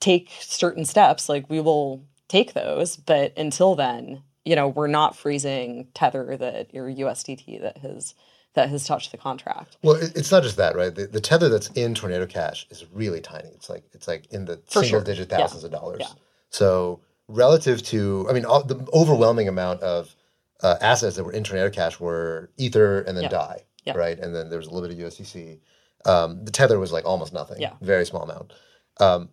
[0.00, 2.96] take certain steps, like we will take those.
[2.96, 8.14] But until then, you know, we're not freezing Tether that or USDT that has
[8.54, 9.76] that has touched the contract.
[9.82, 10.94] Well, it's not just that, right?
[10.94, 13.48] The, the tether that's in Tornado Cash is really tiny.
[13.50, 15.04] It's like it's like in the For single sure.
[15.04, 15.38] digit Yeah.
[15.38, 15.98] thousands of dollars.
[16.00, 16.08] Yeah.
[16.50, 20.14] So relative to, I mean, all, the overwhelming amount of
[20.62, 23.28] uh, assets that were in Tornado Cash were Ether and then Yeah.
[23.30, 23.96] Dai, Yeah.
[23.96, 24.18] right?
[24.18, 25.60] And then there was a little bit of USDC.
[26.06, 27.60] Um, the tether was like almost nothing.
[27.60, 27.74] Yeah.
[27.80, 28.52] Very small amount.
[28.98, 29.28] Um,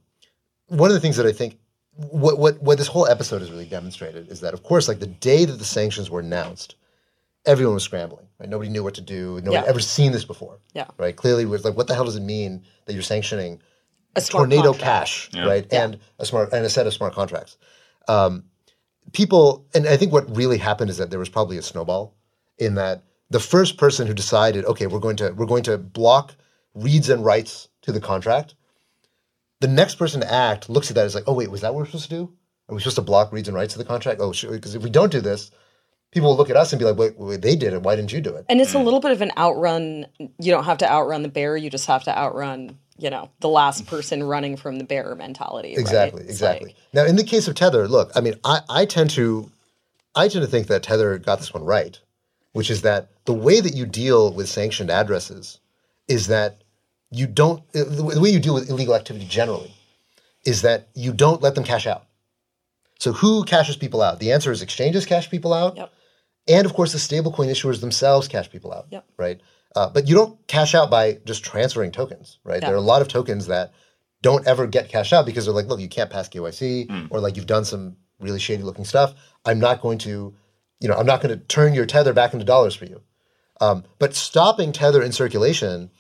[0.67, 1.58] one of the things that I think
[1.95, 5.08] what what what this whole episode has really demonstrated is that of course like the
[5.08, 6.75] day that the sanctions were announced
[7.48, 9.60] everyone was scrambling right nobody knew what to do nobody Yeah.
[9.62, 10.88] had ever seen this before Yeah.
[10.98, 13.62] right clearly it was like what the hell does it mean that you're sanctioning
[14.16, 14.82] A smart tornado contract.
[14.82, 17.58] cash right and a smart and a set of smart contracts
[18.08, 18.44] um,
[19.14, 22.16] people and i think what really happened is that there was probably a snowball
[22.58, 26.36] in that the first person who decided okay we're going to we're going to block
[26.74, 28.54] reads and writes to the contract
[29.60, 31.80] the next person to act looks at that as like, oh wait, was that what
[31.80, 32.32] we're supposed to do?
[32.70, 34.22] Are we supposed to block reads and writes to the contract?
[34.22, 35.50] Oh, because if we don't do this,
[36.12, 37.82] people will look at us and be like, wait, wait, they did it.
[37.82, 38.46] Why didn't you do it?
[38.50, 40.06] And it's a little bit of an outrun.
[40.20, 41.58] You don't have to outrun the bear.
[41.58, 45.74] You just have to outrun, you know, the last person running from the bear mentality.
[45.76, 46.70] Exactly, It's exactly.
[46.70, 49.52] like- now, in the case of Tether, look, I mean, I, I tend to,
[50.15, 52.00] I tend to think that Tether got this one right,
[52.54, 55.60] which is that the way that you deal with sanctioned addresses
[56.08, 56.62] is that
[57.12, 57.62] you don't.
[57.76, 59.74] uh, The way the way you deal with illegal activity generally
[60.46, 62.06] is that you don't let them cash out.
[63.00, 64.20] So who cashes people out?
[64.20, 65.78] The answer is exchanges cash people out.
[65.78, 65.92] Yep.
[66.48, 69.06] And of course, the stablecoin issuers themselves cash people out, Yep.
[69.18, 69.42] right?
[69.76, 72.62] Uh, but you don't cash out by just transferring tokens, right?
[72.62, 72.68] Yeah.
[72.70, 73.74] There are a lot of tokens that
[74.24, 77.36] don't ever get cashed out because they're like, look, you can't pass KYC, or like
[77.36, 79.14] you've done some really shady looking stuff.
[79.46, 80.34] I'm not going to,
[80.80, 83.02] you know, I'm not going to turn your tether back into dollars for you.
[83.62, 85.92] Um, but stopping tether in circulation,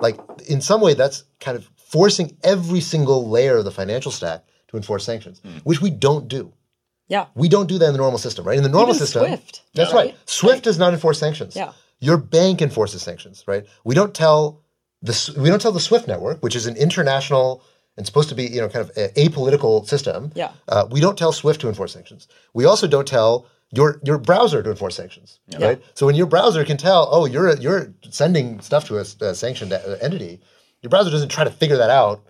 [0.00, 4.44] like in some way, that's kind of forcing every single layer of the financial stack
[4.68, 6.52] to enforce sanctions, which we don't do.
[7.08, 7.26] Yeah.
[7.34, 8.56] We don't do that in the normal system, right?
[8.56, 10.06] In the normal Even system, Swift, that's right?
[10.06, 10.16] right.
[10.28, 11.54] Swift does not enforce sanctions.
[11.54, 11.72] Yeah.
[12.00, 13.64] Your bank enforces sanctions, right?
[13.84, 14.62] We don't tell
[15.02, 17.62] the we don't tell the Swift network, which is an international
[17.96, 20.32] and supposed to be you know kind of a, apolitical system.
[20.34, 20.52] Yeah.
[20.68, 22.28] Uh, we don't tell Swift to enforce sanctions.
[22.54, 25.82] We also don't tell your your browser to enforce sanctions, right?
[25.94, 29.72] So when your browser can tell, oh, you're you're sending stuff to a, a sanctioned
[29.72, 30.40] uh, entity,
[30.82, 32.24] your browser doesn't try to figure that out,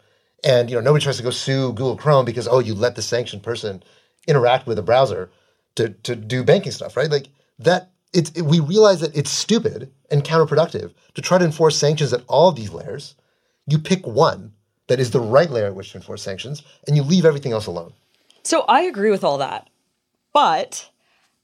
[0.44, 3.02] and you know nobody tries to go sue Google Chrome because oh, you let the
[3.02, 3.82] sanctioned person
[4.26, 5.30] interact with a browser
[5.76, 7.10] to to do banking stuff, right?
[7.10, 7.90] Like that.
[8.12, 12.22] It's it, we realize that it's stupid and counterproductive to try to enforce sanctions at
[12.28, 13.14] all these layers.
[13.66, 14.52] You pick one
[14.86, 17.66] that is the right layer at which to enforce sanctions, and you leave everything else
[17.66, 17.92] alone.
[18.42, 19.68] So I agree with all that.
[20.32, 20.88] But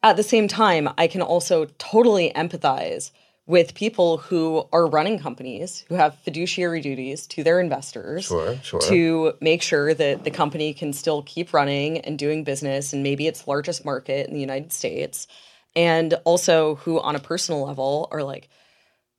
[0.03, 3.11] at the same time, I can also totally empathize
[3.47, 8.81] with people who are running companies who have fiduciary duties to their investors Sure, sure.
[8.83, 13.27] to make sure that the company can still keep running and doing business and maybe
[13.27, 15.27] its largest market in the United States.
[15.75, 18.49] And also who on a personal level are like,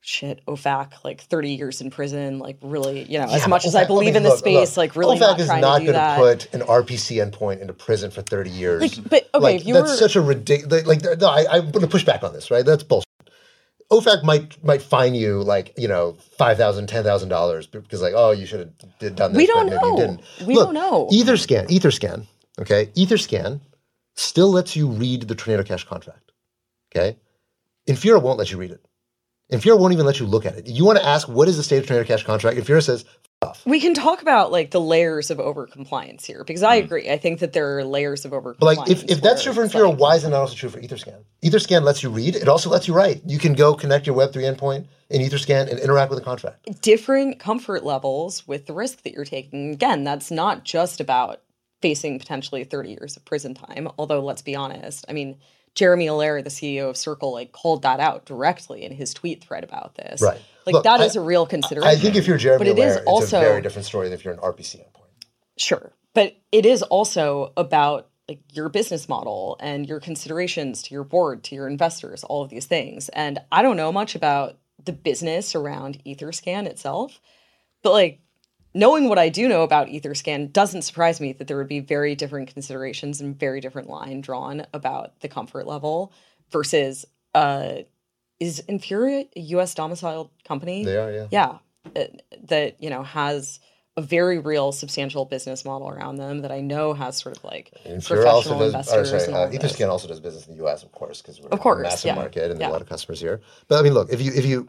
[0.06, 3.76] shit, OFAC, like 30 years in prison, like really, you know, as Yeah, much as
[3.76, 5.86] I OFAC believe mean, in the space, look, like really OFAC not is not to
[5.86, 6.18] gonna that.
[6.18, 8.82] put an RPC endpoint into prison for 30 years.
[8.98, 10.86] Like, but, okay, like, you that's were- such a ridiculous.
[10.86, 12.50] Like, no, I, I'm going to push back on this.
[12.52, 13.04] Right, that's bullshit.
[13.94, 18.14] OFAC might might fine you like you know five thousand, ten thousand dollars because like
[18.16, 19.38] oh you should have did, done this.
[19.38, 20.18] We don't know.
[20.46, 21.08] We Look, don't know.
[21.12, 22.28] EtherScan, EtherScan,
[22.60, 23.62] okay, EtherScan
[24.16, 26.32] still lets you read the Tornado Cash contract.
[26.96, 27.18] Okay,
[27.88, 28.84] Infura won't let you read it.
[29.52, 30.68] Infura won't even let you look at it.
[30.68, 32.58] You want to ask what is the state of Tornado Cash contract?
[32.58, 33.06] Infura says
[33.66, 36.86] We can talk about like the layers of overcompliance here because I hmm.
[36.86, 37.10] agree.
[37.10, 38.60] I think that there are layers of overcompliance.
[38.60, 40.70] But like, if, if that's true for Infura, like- why is it not also true
[40.70, 41.24] for EtherScan?
[41.44, 42.36] EtherScan lets you read.
[42.36, 43.22] It also lets you write.
[43.26, 46.82] You can go connect your Web3 endpoint in EtherScan and interact with the contract.
[46.82, 49.72] different comfort levels with the risk that you're taking.
[49.72, 51.42] Again, that's not just about
[51.82, 53.90] facing potentially 30 years of prison time.
[53.98, 55.38] Although, let's be honest, I mean,
[55.76, 59.64] Jeremy Allaire, the CEO of Circle, like called that out directly in his tweet thread
[59.64, 60.22] about this.
[60.22, 60.42] Right.
[60.66, 61.90] Like Look, that is a real consideration.
[61.90, 64.08] I think if you're Jeremy but it is Allaire, also it's a very different story
[64.08, 65.26] than if you're an RPC endpoint.
[65.58, 65.92] Sure.
[66.14, 71.44] But it is also about like your business model and your considerations to your board,
[71.46, 73.10] to your investors, all of these things.
[73.10, 77.20] And I don't know much about the business around Etherscan itself,
[77.82, 78.22] but like
[78.74, 82.16] knowing what I do know about Etherscan doesn't surprise me that there would be very
[82.16, 86.12] different considerations and very different line drawn about the comfort level
[86.52, 87.78] versus uh
[88.40, 90.84] is Infura a US domiciled company?
[90.84, 91.28] They are, yeah.
[91.32, 91.58] yeah
[91.96, 92.06] uh,
[92.44, 93.60] that you know has
[93.96, 97.72] a very real substantial business model around them that I know has sort of like
[97.86, 99.50] Infura professional does, investors sorry, and uh, all.
[99.50, 102.06] EtherScan also does business in the US, of course, because we're Of course, a massive
[102.08, 102.16] yeah.
[102.16, 102.72] market and there are Yeah.
[102.72, 103.40] a lot of customers here.
[103.68, 104.68] But I mean, look, if you if you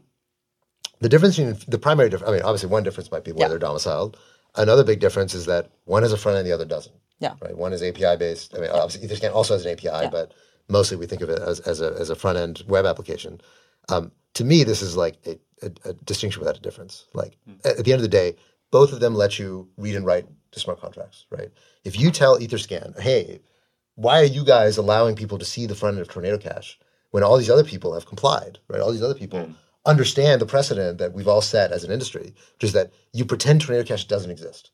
[1.00, 3.48] the difference between the primary difference, I mean, obviously one difference might be where Yeah.
[3.48, 4.16] they're domiciled.
[4.56, 6.94] Another big difference is that one has a front end, the other doesn't.
[7.18, 7.34] Yeah.
[7.40, 7.56] Right.
[7.56, 8.54] One is API based.
[8.56, 10.32] I mean, obviously EtherScan also has an API, but
[10.68, 13.40] mostly we think of it as, as a as a front end web application.
[13.88, 17.06] Um, to me, this is like a, a, a distinction without a difference.
[17.14, 18.36] Like at, at the end of the day,
[18.70, 21.26] both of them let you read and write to smart contracts.
[21.30, 21.50] Right.
[21.84, 23.40] If you tell EtherScan, hey,
[23.94, 26.78] why are you guys allowing people to see the front end of Tornado Cash
[27.12, 28.80] when all these other people have complied, right?
[28.80, 29.48] All these other people
[29.86, 33.60] understand the precedent that we've all set as an industry, which is that you pretend
[33.60, 34.70] Tornado Cash doesn't exist.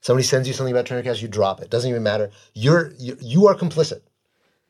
[0.00, 1.70] Somebody sends you something about Tornado Cash, you drop it.
[1.70, 2.30] Doesn't even matter.
[2.54, 4.00] You're you, you are complicit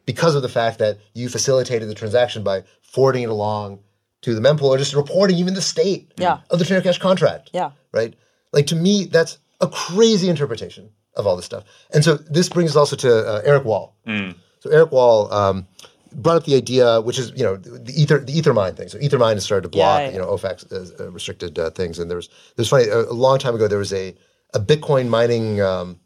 [0.07, 3.81] because of the fact that you facilitated the transaction by forwarding it along
[4.22, 6.40] to the mempool or just reporting even the state Yeah.
[6.51, 7.70] of the Tornado Cash contract Yeah.
[7.92, 8.14] right?
[8.53, 11.64] Like to me, that's a crazy interpretation of all this stuff.
[11.92, 13.94] And so this brings us also to uh, Eric Wall.
[14.07, 15.66] So Eric Wall um,
[16.12, 18.88] brought up the idea, which is you know the ether the Ethermine thing.
[18.88, 20.12] So Ethermine has started to block Yeah, yeah.
[20.12, 21.99] you know OFAC uh, uh, restricted uh, things.
[21.99, 24.14] And there was there's funny a, a long time ago there was a
[24.55, 25.99] a Bitcoin mining um,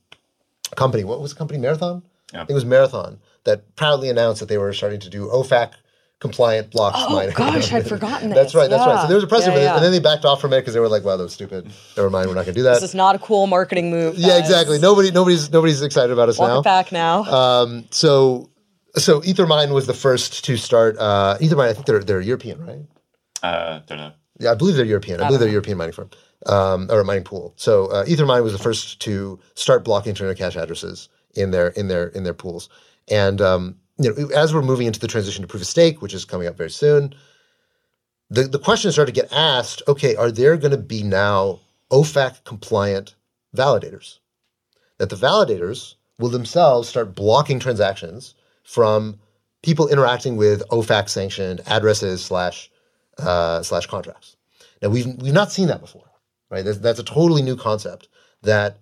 [0.77, 1.05] company.
[1.05, 1.59] What was the company?
[1.59, 2.03] Marathon.
[2.35, 5.73] I think it was Marathon that proudly announced that they were starting to do OFAC
[6.19, 7.35] compliant blocks Oh, mining.
[7.35, 8.37] gosh, I'd forgotten that.
[8.37, 8.71] that's right.
[8.71, 9.03] That's right.
[9.03, 9.75] So there was a precedent, Yeah, for this, yeah.
[9.77, 11.69] and then they backed off from it because they were like, "Wow, that was stupid.
[11.97, 14.17] Never mind, we're not going to do that." This is not a cool marketing move.
[14.17, 14.79] Yeah, exactly.
[14.79, 16.63] Nobody, nobody's, nobody's excited about us Walk now.
[16.63, 17.25] back now.
[17.25, 18.49] Um, so,
[18.97, 20.97] so Ethermine was the first to start.
[20.99, 22.81] Uh, Ethermine, I think they're they're European, right?
[23.43, 24.13] Uh, don't know.
[24.39, 25.21] Yeah, I believe they're European.
[25.21, 26.11] I, believe they're a European mining firm
[26.47, 27.55] um, or a mining pool.
[27.57, 31.89] So uh, Ethermine was the first to start blocking Tornado Cash addresses in their in
[31.89, 32.69] their in their pools.
[33.09, 36.15] And um, you know, as we're moving into the transition to proof of stake, which
[36.15, 37.15] is coming up very soon,
[38.31, 39.83] the the questions start to get asked.
[39.89, 43.15] Okay, are there going to be now OFAC compliant
[43.57, 44.19] validators?
[44.99, 48.35] That the validators will themselves start blocking transactions
[48.73, 49.19] from
[49.63, 52.71] people interacting with OFAC sanctioned addresses slash
[53.19, 54.37] uh, slash contracts.
[54.81, 56.11] Now we've we've not seen that before,
[56.51, 56.65] right?
[56.65, 58.09] That's, that's a totally new concept
[58.43, 58.79] that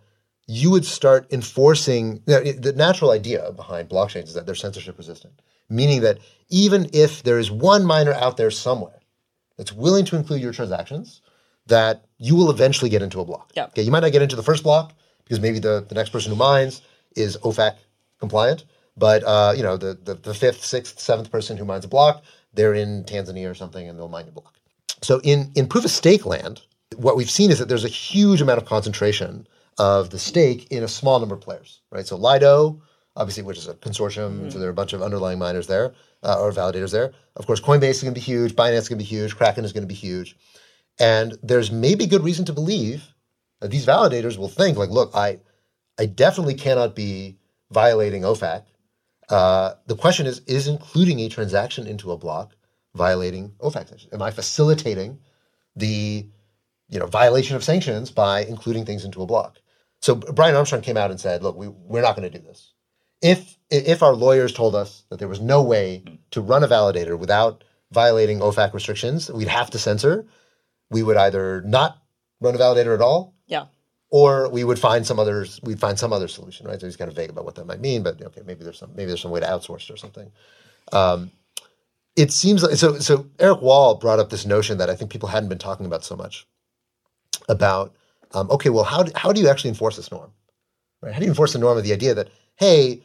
[0.46, 2.22] you would start enforcing.
[2.26, 6.88] you know, the natural idea behind blockchains is that they're censorship resistant, meaning that even
[6.92, 9.00] if there is one miner out there somewhere
[9.56, 11.20] that's willing to include your transactions,
[11.66, 13.50] that you will eventually get into a block.
[13.56, 13.66] Yeah.
[13.66, 16.30] Okay, you might not get into the first block because maybe the, the next person
[16.30, 16.82] who mines
[17.16, 17.76] is OFAC
[18.20, 18.64] compliant,
[18.96, 22.24] But uh, you know, the, the the fifth, sixth, seventh person who mines a block,
[22.54, 24.54] they're in Tanzania or something, and they'll mine a block.
[25.02, 26.62] So in in proof of stake land,
[26.96, 29.46] what we've seen is that there's a huge amount of concentration
[29.78, 32.06] of the stake in a small number of players, right?
[32.06, 32.82] So Lido,
[33.16, 36.40] obviously, which is a consortium, so there are a bunch of underlying miners there uh,
[36.40, 37.12] or validators there.
[37.36, 39.64] Of course, Coinbase is going to be huge, Binance is going to be huge, Kraken
[39.64, 40.36] is going to be huge,
[40.98, 43.14] and there's maybe good reason to believe
[43.60, 45.38] that these validators will think like, look, I
[45.98, 47.38] I definitely cannot be
[47.70, 48.64] violating OFAC.
[49.30, 52.54] Uh, the question is, is including a transaction into a block
[52.94, 54.12] violating OFAC sanctions?
[54.12, 55.18] Am I facilitating
[55.76, 56.26] the
[56.88, 59.58] you know violation of sanctions by including things into a block?
[60.02, 62.72] So Brian Armstrong came out and said, look, we, we're not going to do this.
[63.22, 67.18] If if our lawyers told us that there was no way to run a validator
[67.18, 67.62] without
[67.92, 70.26] violating OFAC restrictions, we'd have to censor.
[70.90, 71.98] We would either not
[72.40, 73.66] run a validator at all, Yeah.
[74.10, 75.60] Or we would find some others.
[75.62, 76.80] We'd find some other solution, right?
[76.80, 78.90] So he's kind of vague about what that might mean, but okay, maybe there's some
[78.94, 80.30] maybe there's some way to outsource it or something.
[80.92, 81.30] Um,
[82.16, 82.98] it seems like so.
[82.98, 86.04] So Eric Wall brought up this notion that I think people hadn't been talking about
[86.04, 86.46] so much
[87.48, 87.94] about.
[88.32, 90.30] Um, okay, well, how do, how do you actually enforce this norm?
[91.02, 91.12] Right?
[91.12, 93.02] How do you enforce the norm of the idea that hey,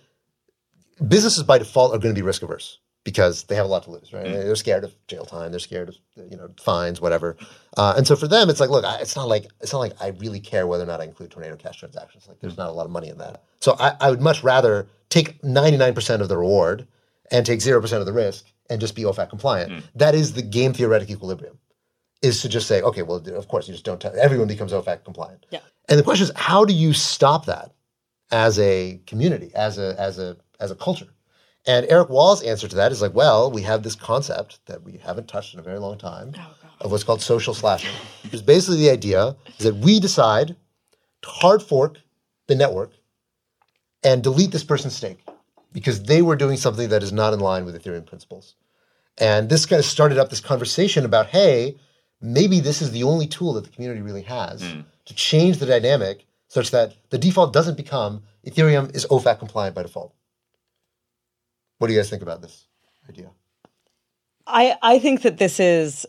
[1.07, 3.91] businesses by default are going to be risk averse because they have a lot to
[3.91, 4.25] lose, right?
[4.25, 4.33] Mm.
[4.33, 5.95] They're scared of jail time, they're scared of
[6.29, 7.37] you know fines, whatever.
[7.77, 9.93] Uh, and so for them, it's like, look, I, it's not like it's not like
[10.01, 12.27] I really care whether or not I include tornado cash transactions.
[12.27, 12.57] Like, there's mm.
[12.57, 13.43] not a lot of money in that.
[13.61, 16.87] So I, I would much rather take 99% of the reward
[17.31, 19.71] and take 0% of the risk and just be OFAC compliant.
[19.71, 19.83] Mm.
[19.95, 21.57] That is the game theoretic equilibrium.
[22.21, 24.01] Is to just say, okay, well, of course, you just don't.
[24.01, 25.45] Tell, everyone becomes OFAC compliant.
[25.51, 25.59] Yeah.
[25.87, 27.71] And the question is, how do you stop that
[28.31, 31.07] as a community, as a as a as a culture?
[31.67, 34.97] And Eric Wall's answer to that is like, well, we have this concept that we
[34.97, 37.91] haven't touched in a very long time oh, of what's called social slashing.
[38.23, 40.55] Which is basically the idea is that we decide
[41.23, 41.97] to hard fork
[42.47, 42.91] the network
[44.03, 45.25] and delete this person's stake
[45.73, 48.55] because they were doing something that is not in line with Ethereum principles.
[49.17, 51.77] And this kind of started up this conversation about, hey,
[52.21, 54.81] maybe this is the only tool that the community really has hmm.
[55.05, 59.81] to change the dynamic such that the default doesn't become Ethereum is OFAC compliant by
[59.81, 60.13] default.
[61.77, 62.65] What do you guys think about this
[63.09, 63.29] idea?
[64.47, 66.05] I I think that this is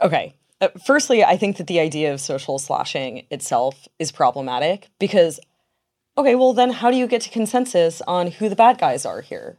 [0.00, 0.34] okay.
[0.60, 5.40] Uh, firstly, I think that the idea of social slashing itself is problematic because
[6.18, 9.22] okay, well then how do you get to consensus on who the bad guys are
[9.22, 9.58] here?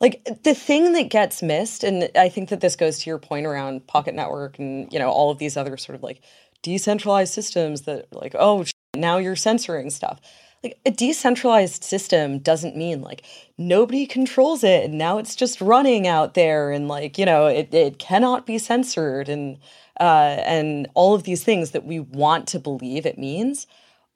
[0.00, 3.46] Like the thing that gets missed and I think that this goes to your point
[3.46, 6.20] around Pocket Network and you know all of these other sort of like
[6.62, 8.64] decentralized systems that like oh
[8.96, 10.20] now you're censoring stuff.
[10.64, 13.22] Like a decentralized system doesn't mean like
[13.58, 17.72] nobody controls it and now it's just running out there and like you know it,
[17.74, 19.58] it cannot be censored and
[20.00, 23.66] uh, and all of these things that we want to believe it means.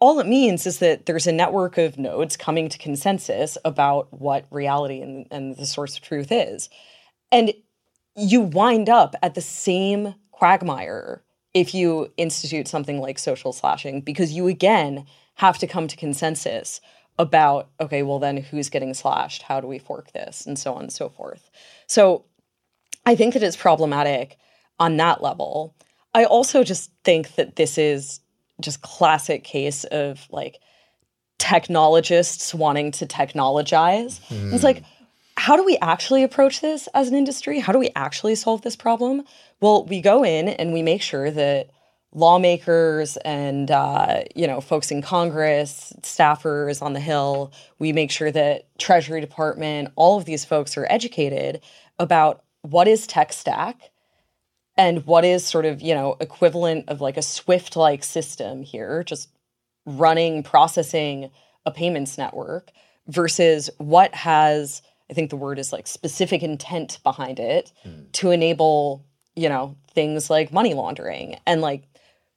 [0.01, 4.47] All it means is that there's a network of nodes coming to consensus about what
[4.51, 6.69] reality and, and the source of truth is.
[7.31, 7.53] And
[8.17, 11.23] you wind up at the same quagmire
[11.55, 15.07] if you institute something like social slashing because you again
[15.39, 16.81] have to come to consensus
[17.19, 19.43] about okay well then who's getting slashed?
[19.43, 20.47] How do we fork this?
[20.47, 21.51] And so on and so forth.
[21.87, 22.25] So
[23.07, 24.37] i think that it's problematic
[24.79, 25.75] on that level.
[26.15, 28.21] I also just think that this is
[28.61, 30.59] just classic case of like
[31.39, 34.21] technologists wanting to technologize.
[34.29, 34.53] Hmm.
[34.53, 34.83] It's like
[35.37, 37.61] how do we actually approach this as an industry?
[37.61, 39.23] How do we actually solve this problem?
[39.61, 41.71] Well, we go in and we make sure that
[42.15, 48.31] lawmakers and uh, you know folks in Congress, staffers on the Hill, we make sure
[48.31, 51.61] that Treasury Department, all of these folks are educated
[51.99, 53.91] about what is tech stack
[54.77, 59.03] and what is sort of you know equivalent of like a Swift like system here,
[59.05, 59.29] just
[59.87, 61.31] running processing
[61.67, 62.71] a payments network
[63.09, 67.73] versus what has I think the word is like specific intent behind it
[68.13, 69.05] to enable,
[69.37, 71.39] you know, things like money laundering.
[71.47, 71.85] And like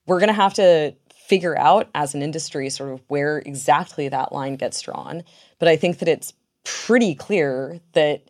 [0.08, 4.34] we're going to have to figure out as an industry sort of where exactly that
[4.34, 5.24] line gets drawn.
[5.60, 6.34] But I think that it's
[6.64, 8.30] pretty clear that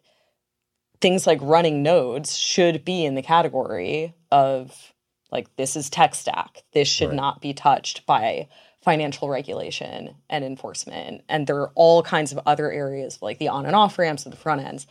[1.01, 4.93] things like running nodes should be in the category of
[5.31, 6.63] like this is tech stack.
[6.73, 8.47] This should not be touched by
[8.83, 11.23] financial regulation and enforcement.
[11.29, 14.31] And there are all kinds of other areas like the on and off ramps at
[14.31, 14.87] the front ends.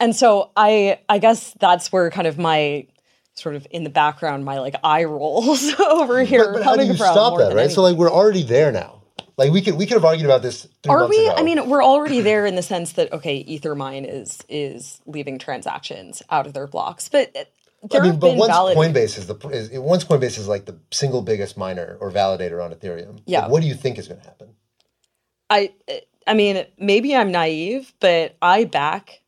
[0.00, 2.86] And so I I guess that's where kind of my
[3.34, 6.94] sort of in the background my like eye rolls over here But how do you
[6.94, 7.70] stop that, right?
[7.70, 9.02] So like we're already there now.
[9.36, 10.68] Like we could we could have argued about this.
[10.82, 11.26] Three Are we?
[11.26, 11.34] Ago.
[11.36, 16.22] I mean, we're already there in the sense that okay, Ethermine is is leaving transactions
[16.30, 17.32] out of their blocks, but
[17.90, 18.76] there I mean, have but been once valid.
[18.76, 22.72] Coinbase is the is, once Coinbase is like the single biggest miner or validator on
[22.72, 23.14] Ethereum.
[23.14, 23.48] like, Yeah.
[23.48, 24.50] what do you think is going to happen?
[25.50, 25.72] I
[26.26, 29.20] I mean, maybe I'm naive, but I back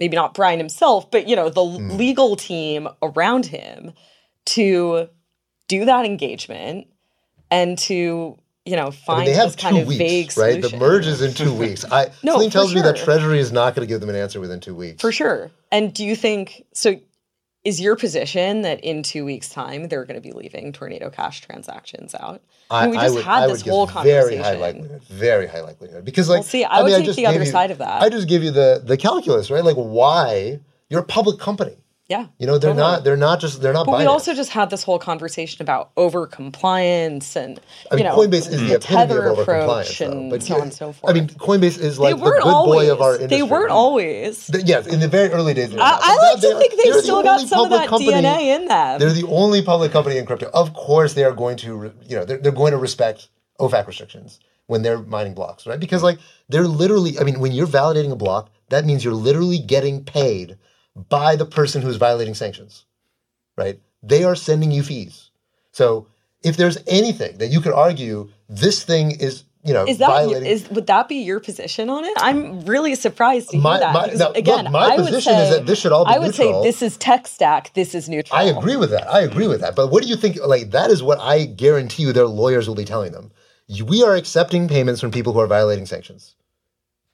[0.00, 1.96] maybe not Brian himself, but you know, the Hmm.
[1.96, 3.92] legal team around him
[4.46, 5.08] to
[5.68, 6.86] do that engagement
[7.50, 10.60] and to, you know, I find mean, they have two of weeks, vague right?
[10.60, 10.78] The solution.
[10.78, 11.84] merge is in two weeks.
[11.90, 12.96] I No, tells me that.
[12.96, 15.00] Treasury is not going to give them an answer within two weeks.
[15.00, 15.50] For sure.
[15.72, 16.96] And do you think so?
[17.66, 21.40] Is your position that in two weeks' time they're going to be leaving Tornado Cash
[21.40, 22.40] transactions out?
[22.70, 24.60] I, mean, we just would, had I this whole guess very high conversation.
[24.60, 26.04] likelihood, very high likelihood.
[26.04, 28.02] Because like, Well, see, I would take just the other you- side of that.
[28.02, 29.64] I just give you the the calculus, right?
[29.64, 31.76] Like, why you're a public company?
[32.08, 32.26] Yeah.
[32.38, 32.76] You know, they're totally.
[32.92, 33.04] not.
[33.04, 33.60] They're not just.
[33.60, 33.84] They're not.
[33.86, 37.58] But we also just had this whole conversation about over compliance and
[37.90, 40.10] I mean, you know Coinbase is the, the epitome tether of approach though.
[40.12, 41.10] and But so on and so forth.
[41.10, 42.86] I mean, Coinbase is like the good always.
[42.88, 43.36] boy of our industry.
[43.38, 44.46] They weren't always.
[44.46, 45.74] Th- Yes, in the very early days.
[45.74, 45.78] I.
[45.80, 48.54] I like to are- think they're they've the still got some of that company- DNA
[48.56, 49.00] in them.
[49.00, 50.48] They're the only public company in crypto.
[50.54, 53.28] Of course, they are going to, you know, they're, they're going to respect
[53.58, 55.80] OFAC restrictions when they're mining blocks, right?
[55.80, 59.58] Because like they're literally, I mean, when you're validating a block, that means you're literally
[59.58, 60.56] getting paid
[61.08, 62.84] by the person who's violating sanctions,
[63.56, 63.78] right?
[64.02, 65.30] They are sending you fees.
[65.72, 66.06] So
[66.42, 70.46] if there's anything that you could argue, this thing is, you know, Is that violating.
[70.48, 72.12] is would that be your position on it?
[72.18, 73.92] I'm really surprised to hear My- that.
[73.92, 76.04] my- because, now, look, again, my I would position say, is that this should all
[76.04, 76.62] be I would neutral.
[76.62, 77.74] say this is tech stack.
[77.74, 78.38] This is neutral.
[78.38, 79.12] I agree with that.
[79.12, 79.74] I agree with that.
[79.74, 80.38] But what do you think?
[80.44, 83.32] Like that is what I guarantee you their lawyers will be telling them.
[83.84, 86.36] We are accepting payments from people who are violating sanctions.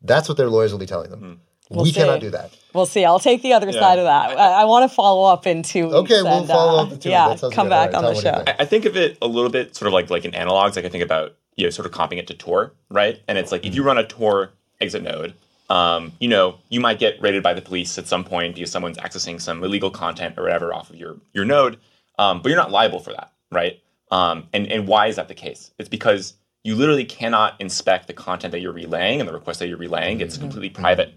[0.02, 1.20] That's what their lawyers will be telling them.
[1.20, 1.32] Hmm.
[1.72, 2.20] We'll we cannot see.
[2.20, 2.56] do that.
[2.74, 3.04] We'll see.
[3.04, 3.80] I'll take the other Yeah.
[3.80, 4.38] side of that.
[4.38, 5.94] I, I want to follow up in two weeks.
[5.94, 7.40] Okay, we'll and, follow uh, up in two Yeah, weeks.
[7.42, 7.70] That come good.
[7.70, 8.44] back All right, on the Tom, what do you show.
[8.44, 8.60] think?
[8.60, 10.76] I I think of it a little bit sort of like like in analogs.
[10.76, 13.20] Like I think about you know sort of comping it to Tor, right?
[13.28, 14.50] And it's like if you run a Tor
[14.80, 15.34] exit node,
[15.70, 18.98] um, you know you might get raided by the police at some point because someone's
[18.98, 21.78] accessing some illegal content or whatever off of your your node,
[22.18, 23.80] um, but you're not liable for that, right?
[24.10, 25.70] Um, and and why is that the case?
[25.78, 26.34] It's because
[26.64, 30.20] you literally cannot inspect the content that you're relaying and the request that you're relaying.
[30.20, 31.12] It's completely private.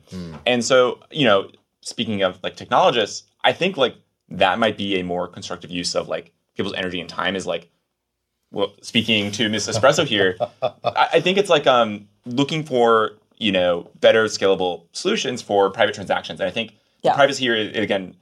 [0.45, 1.49] And so, you know,
[1.81, 3.95] speaking of like technologists, I think like
[4.29, 7.69] that might be a more constructive use of like people's energy and time is like
[8.51, 13.51] well speaking to Miss Espresso here, I, I think it's like um looking for, you
[13.51, 16.39] know, better scalable solutions for private transactions.
[16.39, 16.71] And I think
[17.03, 17.11] Yeah.
[17.11, 18.15] the privacy here again,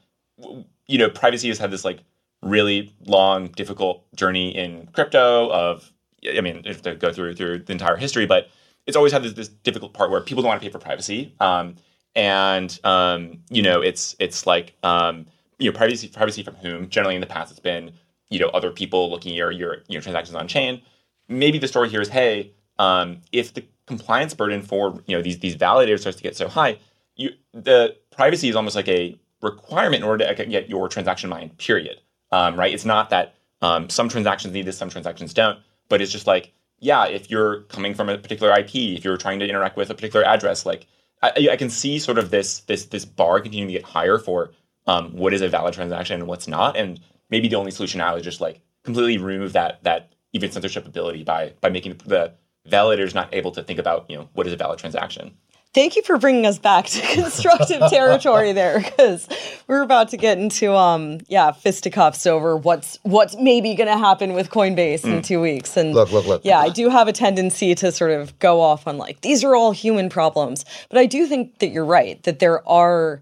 [0.87, 1.99] you know, privacy has had this like
[2.41, 5.92] really long, difficult journey in crypto of
[6.25, 8.49] I mean, if to go through through the entire history, but
[8.85, 11.33] it's always had this, this difficult part where people don't want to pay for privacy.
[11.39, 11.75] Um,
[12.15, 15.25] and um, you know, it's it's like um,
[15.57, 16.89] you know, privacy privacy from whom?
[16.89, 17.91] Generally, in the past, it's been
[18.29, 20.81] you know other people looking at your your your transactions on chain.
[21.29, 25.39] Maybe the story here is, hey, um, if the compliance burden for you know these
[25.39, 26.77] these validators starts to get so high,
[27.15, 31.57] you the privacy is almost like a requirement in order to get your transaction mined.
[31.57, 31.99] Period.
[32.31, 32.73] Um, right?
[32.73, 35.59] It's not that um, some transactions need this, some transactions don't,
[35.93, 39.37] but it's just like yeah, if you're coming from a particular IP, if you're trying
[39.37, 40.87] to interact with a particular address, like
[41.21, 44.53] I, I can see sort of this this this bar continuing to get higher for
[44.87, 48.15] um, what is a valid transaction and what's not, and maybe the only solution now
[48.15, 52.33] is just like completely remove that that even censorship ability by by making the
[52.67, 55.37] validators not able to think about you know what is a valid transaction.
[55.73, 59.27] Thank you for bringing us back to constructive territory there, because
[59.67, 64.33] we're about to get into um yeah fisticuffs over what's what's maybe going to happen
[64.33, 65.75] with Coinbase in two weeks.
[65.75, 66.41] And Look, look, look.
[66.43, 69.55] yeah, I do have a tendency to sort of go off on like these are
[69.55, 73.21] all human problems, but I do think that you're right that there are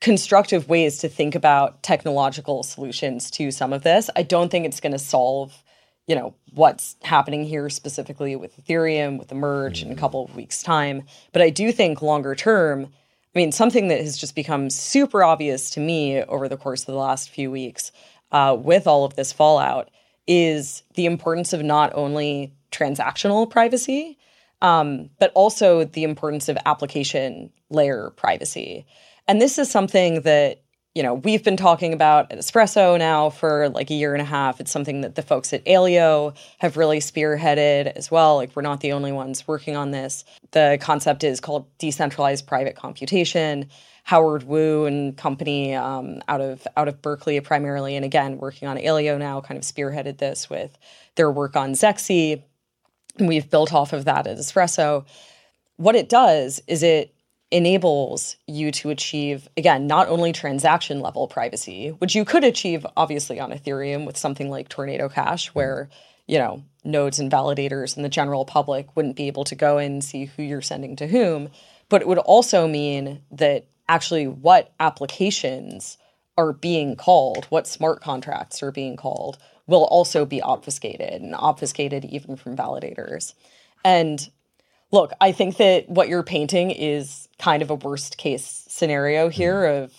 [0.00, 4.10] constructive ways to think about technological solutions to some of this.
[4.16, 5.61] I don't think it's going to solve,
[6.06, 10.34] you know, what's happening here specifically with Ethereum, with the merge in a couple of
[10.34, 11.04] weeks' time.
[11.32, 12.86] But I do think longer term,
[13.34, 16.86] I mean, something that has just become super obvious to me over the course of
[16.86, 17.92] the last few weeks
[18.32, 19.90] uh, with all of this fallout
[20.26, 24.18] is the importance of not only transactional privacy,
[24.60, 28.86] um, but also the importance of application layer privacy.
[29.28, 30.62] And this is something that,
[30.94, 34.60] you know, we've been talking about Espresso now for like a year and a half.
[34.60, 38.36] It's something that the folks at Aleo have really spearheaded as well.
[38.36, 40.24] Like, we're not the only ones working on this.
[40.50, 43.70] The concept is called decentralized private computation.
[44.04, 48.76] Howard Wu and company um, out of out of Berkeley primarily, and again working on
[48.76, 50.76] Aleo now, kind of spearheaded this with
[51.14, 52.42] their work on Zexe.
[53.18, 55.06] And we've built off of that at Espresso.
[55.76, 57.14] What it does is it
[57.52, 63.38] enables you to achieve, again, not only transaction level privacy, which you could achieve obviously
[63.38, 65.58] on Ethereum with something like Tornado Cash, mm-hmm.
[65.58, 65.90] where,
[66.26, 70.02] you know, nodes and validators and the general public wouldn't be able to go and
[70.02, 71.50] see who you're sending to whom.
[71.88, 75.98] But it would also mean that actually what applications
[76.38, 79.36] are being called, what smart contracts are being called,
[79.66, 83.34] will also be obfuscated and obfuscated even from validators.
[83.84, 84.26] And
[84.92, 89.64] look, I think that what you're painting is kind of a worst case scenario here
[89.64, 89.92] of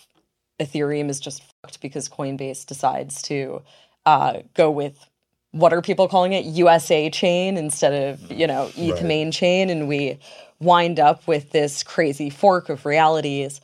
[0.59, 3.61] Ethereum is just fucked because Coinbase decides to
[4.05, 5.09] uh, go with
[5.51, 9.03] what are people calling it USA chain instead of you know ETH Right.
[9.03, 10.19] main chain, and we
[10.59, 13.61] wind up with this crazy fork of realities.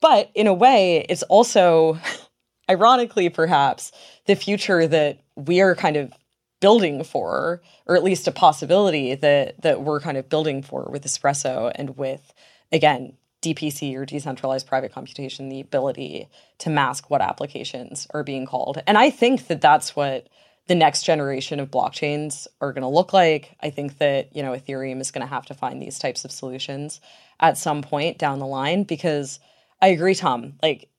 [0.00, 1.98] But in a way, it's also,
[2.70, 3.92] ironically, perhaps
[4.26, 6.12] the future that we are kind of
[6.60, 11.04] building for, or at least a possibility that that we're kind of building for with
[11.04, 12.32] Espresso and with
[12.72, 16.28] again DPC or decentralized private computation, the ability
[16.58, 18.82] to mask what applications are being called.
[18.86, 20.26] And I think that that's what
[20.66, 23.56] the next generation of blockchains are going to look like.
[23.62, 26.32] I think that, you know, Ethereum is going to have to find these types of
[26.32, 27.00] solutions
[27.40, 29.38] at some point down the line because
[29.80, 30.90] I agree Tom, like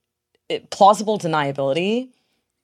[0.48, 2.10] it, plausible deniability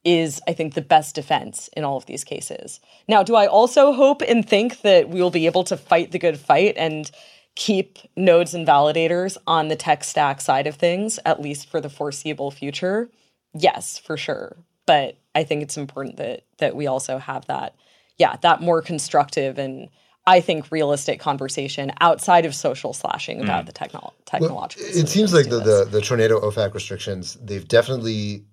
[0.06, 2.80] is I think the best defense in all of these cases.
[3.08, 6.20] Now, do I also hope and think that we will be able to fight the
[6.20, 7.10] good fight and
[7.56, 11.90] keep nodes and validators on the tech stack side of things at least for the
[11.90, 13.10] foreseeable future?
[13.54, 14.56] Yes, for sure.
[14.86, 17.76] But I think it's important that that we also have that
[18.18, 19.90] yeah, that more constructive and
[20.28, 23.68] I think realistic conversation outside of social slashing about mm.
[23.68, 24.88] the technol- technological.
[24.88, 25.86] It seems like the, solutions to this.
[25.86, 28.46] the the tornado OFAC restrictions they've definitely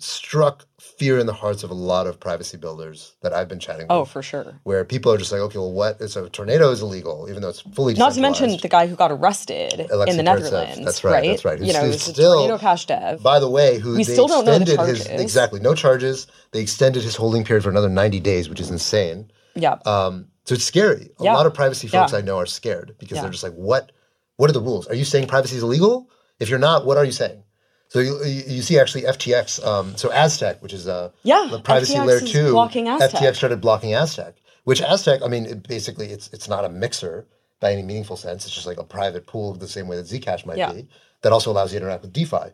[0.00, 3.82] struck fear in the hearts of a lot of privacy builders that I've been chatting
[3.86, 3.90] with.
[3.90, 4.60] Oh, for sure.
[4.64, 6.00] Where people are just like, okay, well, what?
[6.10, 8.94] So a tornado is illegal, even though it's fully Not to mention the guy who
[8.96, 10.22] got arrested Alexei in the.
[10.22, 10.84] Netherlands.
[10.84, 11.60] That's right, that's right.
[11.60, 13.22] You know, who's still- tornado cash dev.
[13.22, 15.20] By the way, who We still don't know the extended his charges.
[15.22, 16.26] exactly no charges.
[16.52, 19.30] They extended his holding period for another ninety days, which is insane.
[19.54, 19.78] yeah.
[19.84, 21.10] Um, so it's scary.
[21.20, 21.34] A Yeah.
[21.34, 22.18] lot of privacy folks Yeah.
[22.18, 23.22] I know are scared because Yeah.
[23.22, 23.92] they're just like, what?
[24.36, 24.86] What are the rules?
[24.86, 26.08] Are you saying privacy is illegal?
[26.40, 27.42] If you're not, what are you saying?
[27.88, 29.64] So you, you see actually FTX.
[29.66, 33.60] Um, so Aztec, which is a Yeah, the privacy FTX layer two, blocking FTX started
[33.60, 34.36] blocking Aztec.
[34.64, 37.26] Which Aztec, I mean, it basically it's it's not a mixer
[37.60, 38.44] by any meaningful sense.
[38.44, 40.72] It's just like a private pool the same way that Zcash might Yeah.
[40.72, 40.88] be
[41.22, 42.52] that also allows you to interact with DeFi.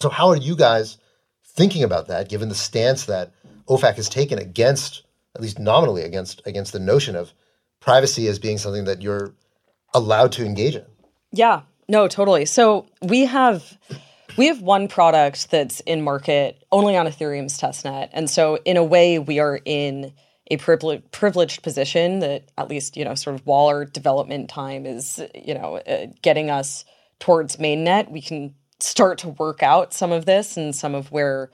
[0.00, 0.98] So how are you guys
[1.44, 3.32] thinking about that, given the stance that
[3.68, 5.02] OFAC has taken against,
[5.36, 7.32] at least nominally, against against the notion of
[7.80, 9.32] privacy as being something that you're
[9.94, 10.84] allowed to engage in?
[11.30, 12.44] Yeah, no, totally.
[12.46, 13.78] So we have
[14.36, 18.84] we have one product that's in market only on Ethereum's testnet, and so in a
[18.84, 20.12] way we are in
[20.50, 24.86] a privileged privileged position that at least you know sort of while our development time
[24.86, 26.84] is you know uh, getting us
[27.18, 31.50] towards mainnet, we can start to work out some of this and some of where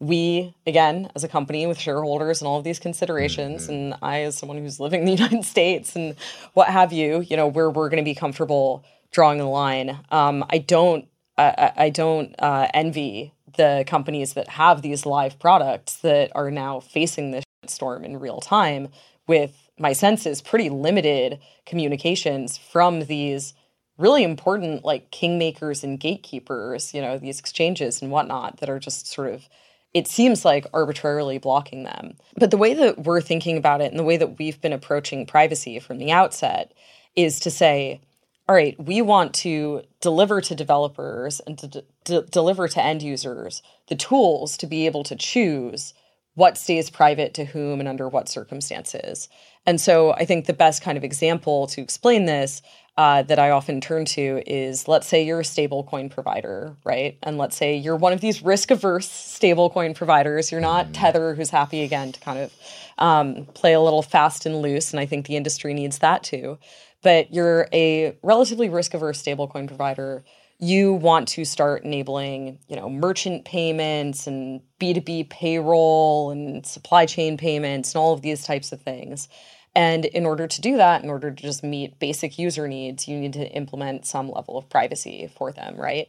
[0.00, 4.36] we again as a company with shareholders and all of these considerations and i as
[4.36, 6.16] someone who's living in the united states and
[6.54, 9.96] what have you you know where we're going to be comfortable drawing the line.
[10.10, 11.06] Um, i don't
[11.38, 16.80] I, I- don't uh, envy the companies that have these live products that are now
[16.80, 18.88] facing this storm in real time
[19.26, 23.54] with my sense is pretty limited communications from these
[23.98, 29.06] really important like kingmakers and gatekeepers, you know, these exchanges and whatnot that are just
[29.06, 29.48] sort of
[29.94, 32.14] it seems like arbitrarily blocking them.
[32.36, 35.26] But the way that we're thinking about it and the way that we've been approaching
[35.26, 36.72] privacy from the outset
[37.14, 38.00] is to say,
[38.48, 43.02] all right, we want to deliver to developers and to d- d- deliver to end
[43.02, 45.94] users the tools to be able to choose
[46.34, 49.28] what stays private to whom and under what circumstances.
[49.66, 52.62] And so I think the best kind of example to explain this
[52.96, 57.16] uh, that I often turn to is let's say you're a stablecoin provider, right?
[57.22, 60.50] And let's say you're one of these risk averse stablecoin providers.
[60.50, 62.52] You're not Tether, who's happy again to kind of
[62.98, 64.90] um, play a little fast and loose.
[64.90, 66.58] And I think the industry needs that too.
[67.02, 70.24] But you're a relatively risk averse stablecoin provider
[70.62, 77.36] you want to start enabling, you know, merchant payments and B2B payroll and supply chain
[77.36, 79.28] payments and all of these types of things.
[79.74, 83.18] And in order to do that, in order to just meet basic user needs, you
[83.18, 86.06] need to implement some level of privacy for them, right?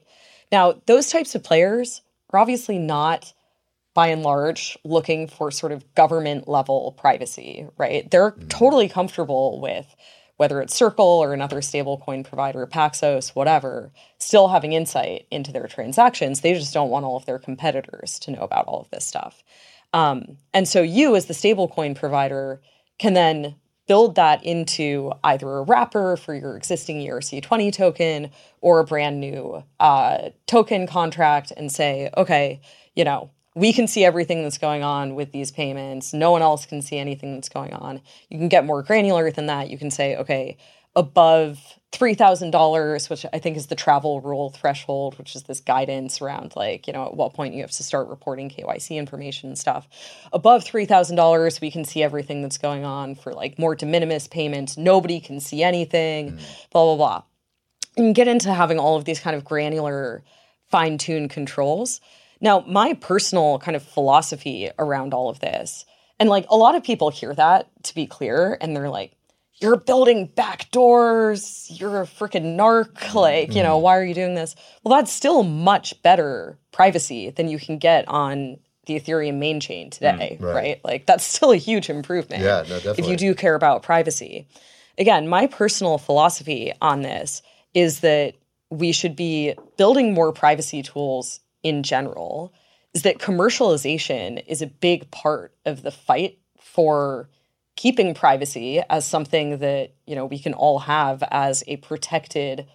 [0.52, 3.34] Now, those types of players are obviously not
[3.96, 8.10] by and large looking for sort of government level privacy, right?
[8.12, 8.50] They're mm.
[8.50, 9.96] totally comfortable with
[10.44, 16.42] whether it's Circle or another stablecoin provider, Paxos, whatever, still having insight into their transactions.
[16.42, 19.42] They just don't want all of their competitors to know about all of this stuff.
[19.94, 22.60] Um, and so you, as the stablecoin provider,
[23.00, 23.56] can then
[23.88, 28.30] build that into either a wrapper for your existing ERC20 token
[28.60, 32.60] or a brand new uh, token contract and say, okay,
[32.96, 36.14] you know, we can see everything that's going on with these payments.
[36.14, 38.02] No one else can see anything that's going on.
[38.30, 39.70] You can get more granular than that.
[39.70, 40.58] You can say, okay,
[40.96, 41.60] above
[41.92, 46.88] $3,000, which I think is the travel rule threshold, which is this guidance around like,
[46.88, 49.88] you know, at what point you have to start reporting KYC information and stuff.
[50.32, 54.78] Above $3,000, we can see everything that's going on for like more de minimis payments.
[54.78, 56.70] Nobody can see anything, mm.
[56.72, 57.24] blah, blah, blah.
[57.96, 60.24] And get into having all of these kind of granular,
[60.70, 62.02] fine tuned controls.
[62.44, 65.86] Now, my personal kind of philosophy around all of this,
[66.20, 69.14] and like a lot of people hear that to be clear, and they're like,
[69.56, 71.68] you're building back doors.
[71.70, 73.14] You're a freaking narc.
[73.14, 73.82] Like, you know, mm.
[73.82, 74.56] why are you doing this?
[74.84, 79.88] Well, that's still much better privacy than you can get on the Ethereum main chain
[79.88, 80.54] mm, today, right.
[80.54, 80.82] right.
[80.84, 82.44] Like, that's still a huge improvement.
[82.44, 84.48] Yeah, no, If you do care about privacy.
[84.98, 87.42] Again, my personal philosophy on this
[87.74, 88.36] is that
[88.70, 92.54] we should be building more privacy tools in general,
[92.94, 97.30] is that commercialization is a big part of the fight for
[97.76, 102.68] keeping privacy as something that you know we can all have as a protected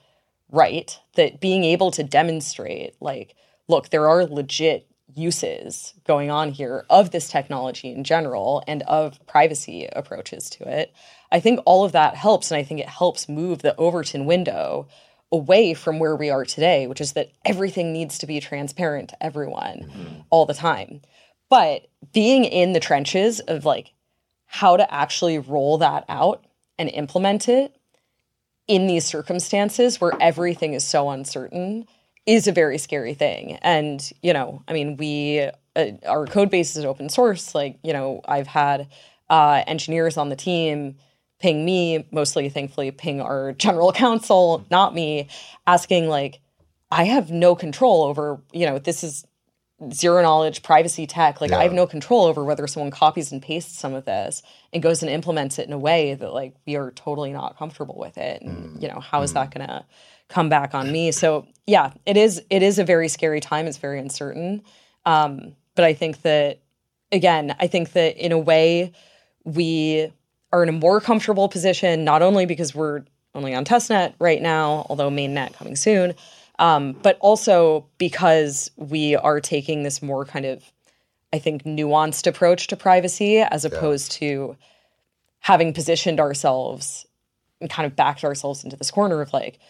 [0.50, 3.36] right that being able to demonstrate like
[3.68, 9.24] look there are legit uses going on here of this technology in general and of
[9.26, 10.92] privacy approaches to it.
[11.32, 14.88] I think all of that helps and i think it helps move the overton window
[15.32, 19.22] away from where we are today which is that everything needs to be transparent to
[19.22, 21.00] everyone all the time
[21.48, 23.92] but being in the trenches of like
[24.46, 26.44] how to actually roll that out
[26.78, 27.76] and implement it
[28.66, 31.86] in these circumstances where everything is so uncertain
[32.26, 33.58] is a very scary thing.
[33.62, 37.54] And, you know, I mean, we, uh, our code base is open source.
[37.54, 38.88] Like, you know, I've had
[39.30, 40.96] uh, engineers on the team
[41.38, 45.28] ping me, mostly thankfully ping our general counsel, not me,
[45.66, 46.40] asking, like,
[46.90, 49.26] I have no control over, you know, this is
[49.92, 53.78] zero knowledge privacy tech like i have no control over whether someone copies and pastes
[53.78, 56.90] some of this and goes and implements it in a way that like we are
[56.92, 58.42] totally not comfortable with it.
[58.42, 59.84] And you know how is that going to
[60.28, 61.12] come back on me?
[61.12, 63.66] So yeah it is it is a very scary time.
[63.66, 64.62] It's very uncertain.
[65.04, 66.58] Um, but i think that
[67.12, 68.92] again i think that in a way
[69.44, 70.12] we
[70.52, 73.02] are in a more comfortable position not only because we're
[73.34, 76.14] only on testnet right now although mainnet coming soon
[76.58, 80.64] um, but also because we are taking this more kind of,
[81.32, 84.56] I think, nuanced approach to privacy as opposed to
[85.38, 87.06] having positioned ourselves
[87.60, 89.60] and kind of backed ourselves into this corner of like,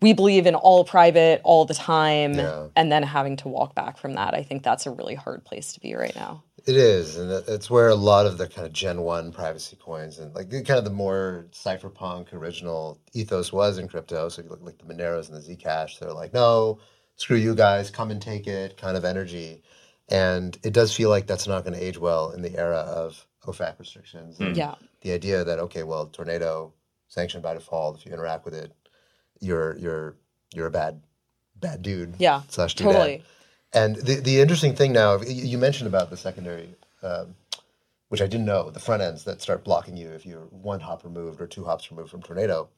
[0.00, 2.68] we believe in all private all the time, Yeah.
[2.76, 4.32] and then having to walk back from that.
[4.34, 6.44] I think that's a really hard place to be right now.
[6.64, 9.76] It is, and it- it's where a lot of the kind of Gen One privacy
[9.76, 14.28] coins and like the- kind of the more cypherpunk original ethos was in crypto.
[14.28, 16.78] So you look like the Moneros and the Zcash, they're like, no,
[17.16, 19.62] screw you guys, come and take it, kind of energy.
[20.08, 23.26] And it does feel like that's not going to age well in the era of
[23.46, 24.38] OFAC restrictions.
[24.38, 24.58] and hmm.
[24.58, 24.74] Yeah.
[25.00, 26.72] The idea that okay, well, tornado
[27.08, 27.98] sanctioned by default.
[27.98, 28.72] If you interact with it,
[29.40, 30.16] you're you're
[30.54, 31.02] you're a bad
[31.56, 32.14] bad dude.
[32.18, 32.84] Yeah, slash dudette.
[32.92, 33.24] totally.
[33.74, 37.34] And the the interesting thing now, you you mentioned about the secondary, um,
[38.08, 41.04] which I didn't know, the front ends that start blocking you if you're one hop
[41.04, 42.68] removed or two hops removed from tornado.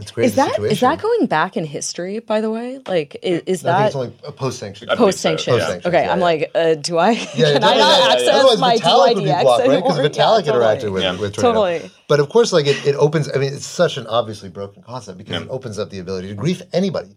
[0.00, 2.20] It's great Is that is that going back in history?
[2.20, 4.88] By the way, like is, is I think that it's only a post sanction.
[4.88, 5.44] I believe post sanctions?
[5.46, 5.64] so, yeah.
[5.64, 6.24] Post-sanctions, Okay, yeah, I'm yeah.
[6.24, 8.12] like, uh, do I Yeah, can I definitely, not yeah, yeah.
[8.14, 9.82] access Otherwise, my Vitalik would be blocked, right?
[9.82, 10.90] Because Vitalik Yeah, interacted totally.
[10.92, 11.16] with, Yeah.
[11.16, 11.52] with tornado.
[11.64, 11.90] Totally.
[12.06, 13.28] But of course, like it, it opens.
[13.34, 16.34] I mean, it's such an obviously broken concept because it opens up the ability to
[16.34, 17.16] grief anybody,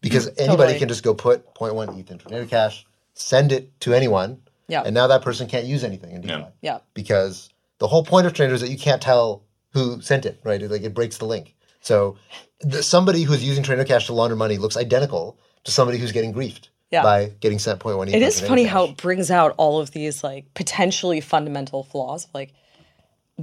[0.00, 0.78] because anybody Mm, Totally.
[0.78, 4.82] can just go put 0.1 ETH in tornado cash, send it to anyone, Yeah.
[4.84, 6.32] and now that person can't use anything in DeFi.
[6.34, 6.46] Yeah.
[6.62, 6.78] Yeah.
[6.94, 7.48] because
[7.78, 9.42] the whole point of tornado is that you can't tell
[9.72, 10.60] who sent it, right?
[10.62, 11.54] It, like it breaks the link.
[11.80, 12.16] So
[12.60, 16.32] the, somebody who's using tornado cash to launder money looks identical to somebody who's getting
[16.34, 17.02] griefed Yeah.
[17.02, 18.14] by getting sent 0.1 ETH.
[18.14, 18.72] It in is tornado funny cash.
[18.72, 22.26] how it brings out all of these like potentially fundamental flaws.
[22.34, 22.52] Like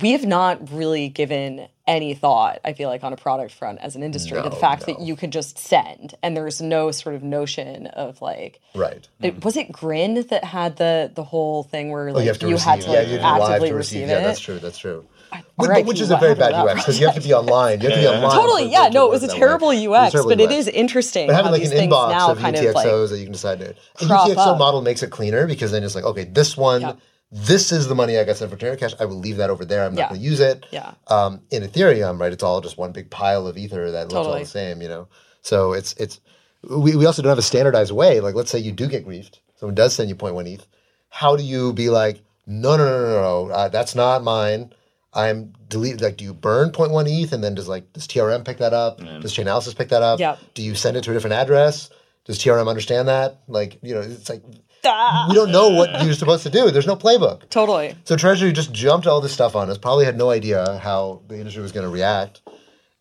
[0.02, 3.96] we have not really given any thought, I feel like, on a product front as
[3.96, 7.16] an industry to the No, fact that you can just send and there's no sort
[7.16, 9.08] of notion of like right.
[9.22, 9.40] it, mm-hmm.
[9.46, 12.48] was it Grin that had the the whole thing where Oh, like you have to
[12.48, 12.66] you receive.
[12.68, 14.10] had to yeah, like you have to be live actively to receive, receive.
[14.18, 14.20] it?
[14.22, 14.60] Yeah, that's true.
[14.60, 15.06] That's true.
[15.32, 15.82] But- R.I.P.
[15.82, 17.80] but which is a very bad UX because you have to be online.
[17.82, 18.18] You have to be Yeah, yeah.
[18.26, 18.32] online.
[18.42, 20.40] Totally, for- yeah, for it to no, it was a terrible It's UX, terrible but
[20.42, 20.54] it UX.
[20.56, 22.76] is interesting But how having like these an things inbox now of kind UTXOs of
[22.76, 23.70] like that you can decide to.
[24.02, 24.58] A crop UTXO up.
[24.58, 26.94] model makes it cleaner because then it's like, okay, this one, Yeah.
[27.32, 28.94] This is the money I got sent for Tornado Cash.
[29.00, 29.84] I will leave that over there.
[29.86, 30.10] I'm not Yeah.
[30.10, 30.66] going to use it.
[30.72, 30.94] Yeah.
[31.08, 34.40] Um, in Ethereum, right, it's all just one big pile of ether that looks all
[34.40, 35.08] the same, you know.
[35.42, 36.20] So it's it's
[36.64, 38.20] we, we also don't have a standardized way.
[38.20, 40.66] Like, let's say you do get griefed, someone does send you 0.1 ETH.
[41.10, 44.74] How do you be like, no, no, no, no, no, uh, that's not mine.
[45.14, 46.02] I'm delete.
[46.02, 49.00] Like, do you burn 0.1 ETH and then does like does TRM pick that up?
[49.00, 50.20] Does Chainalysis pick that up?
[50.20, 50.40] Yep.
[50.54, 51.90] Do you send it to a different address?
[52.26, 53.40] Does TRM understand that?
[53.48, 54.44] Like, you know, it's like
[54.84, 56.72] We don't know what you're supposed to do.
[56.72, 57.50] There's no playbook.
[57.50, 57.96] totally.
[58.06, 59.78] So Treasury just jumped all this stuff on us.
[59.78, 62.42] Probably had no idea how the industry was going to react,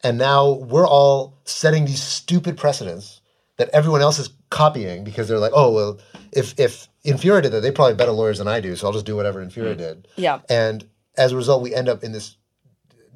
[0.02, 3.20] and now we're all setting these stupid precedents
[3.56, 5.98] that everyone else is copying because they're like, oh well,
[6.32, 9.06] if if Infura did that, they probably better lawyers than I do, so I'll just
[9.06, 9.78] do whatever Infura mm.
[9.78, 10.08] did.
[10.16, 10.40] Yeah.
[10.48, 12.36] And as a result, we end up in this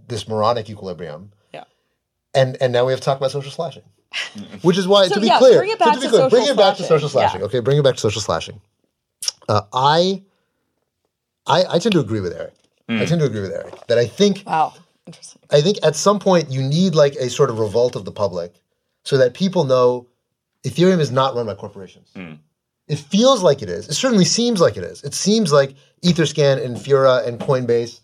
[0.09, 1.33] this moronic equilibrium.
[1.53, 1.65] Yeah.
[2.35, 3.85] And and now we have to talk about social slashing,
[4.63, 6.11] which is why So, to be yeah, clear, bring it so back to be to
[6.11, 6.87] clear, bring social it back to slashing.
[6.97, 7.41] social slashing.
[7.41, 7.47] Yeah.
[7.47, 8.61] Okay, bring it back to social slashing.
[9.49, 10.23] Uh, I,
[11.47, 12.55] I I tend to agree with Eric.
[12.89, 14.75] I tend to agree with Eric that I think Wow.
[15.07, 15.41] Interesting.
[15.51, 18.55] I think at some point you need like a sort of revolt of the public
[19.05, 20.09] so that people know
[20.65, 22.09] Ethereum is not run by corporations.
[22.89, 23.89] It feels like it is.
[23.89, 25.05] It certainly seems like it is.
[25.05, 28.01] It seems like Etherscan and Fura and Coinbase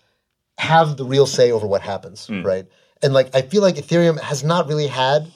[0.59, 2.67] have the real say over what happens, right?
[3.03, 5.27] And like I feel like Ethereum has not really had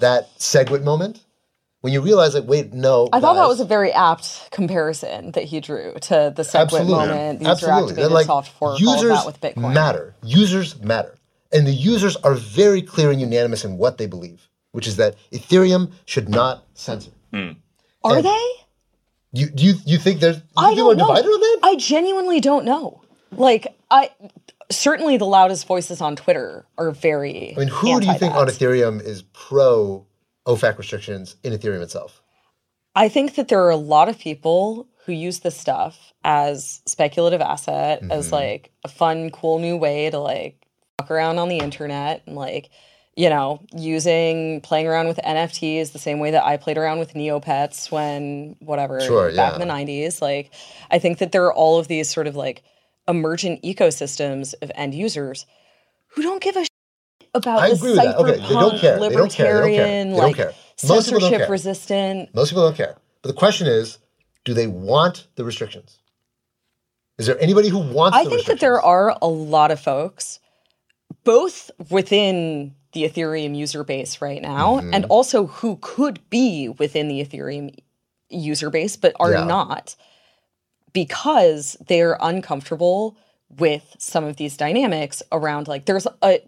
[0.00, 1.24] that SegWit moment
[1.80, 3.08] when you realize like, wait, no.
[3.12, 6.92] I thought that was a very apt comparison that he drew to the SegWit absolutely,
[6.92, 7.80] moment, the absolutely.
[7.82, 9.74] user-activated like, soft fork, all of users that with Bitcoin.
[9.74, 10.14] matter.
[10.22, 11.14] Users matter,
[11.52, 15.14] and the users are very clear and unanimous in what they believe, which is that
[15.32, 17.12] Ethereum should not censor.
[17.32, 17.50] Hmm.
[18.04, 18.50] Are And- they?
[19.30, 21.06] You do you, you think there's you I don't know.
[21.06, 21.58] divided on that?
[21.62, 23.02] I genuinely don't know.
[23.30, 24.10] Like I
[24.70, 27.54] certainly the loudest voices on Twitter are very.
[27.56, 28.46] I mean, who do you think on.
[28.48, 30.06] Ethereum is pro
[30.46, 32.22] OFAC restrictions in Ethereum itself?
[32.94, 37.40] I think that there are a lot of people who use this stuff as speculative
[37.40, 38.12] asset, Mm-hmm.
[38.12, 40.66] as like a fun, cool new way to like
[40.98, 42.70] fuck around on the internet and like,
[43.16, 47.14] you know, using playing around with NFTs the same way that I played around with
[47.14, 49.62] Neopets when whatever Sure, back yeah.
[49.62, 50.20] in the 90s.
[50.20, 50.52] Like,
[50.90, 52.62] I think that there are all of these sort of like
[53.08, 55.46] emergent ecosystems of end users
[56.08, 56.66] who don't give a
[57.34, 58.16] about I the agree with that.
[58.16, 58.98] Okay, they don't care.
[58.98, 59.10] They don't care.
[59.10, 59.54] They don't care.
[59.66, 60.46] libertarian, They don't like care.
[60.46, 61.50] Most people don't censorship care.
[61.50, 62.34] resistant.
[62.34, 62.96] Most people don't care.
[63.22, 63.98] But the question is,
[64.44, 65.98] do they want the restrictions?
[67.18, 70.38] Is there anybody who wants I think that there are a lot of folks,
[71.24, 74.94] both within the Ethereum user base right now, Mm-hmm.
[74.94, 77.74] and also who could be within the Ethereum
[78.30, 79.44] user base, but are Yeah.
[79.44, 79.96] not
[80.92, 83.16] because they're uncomfortable
[83.58, 86.40] with some of these dynamics around like there's a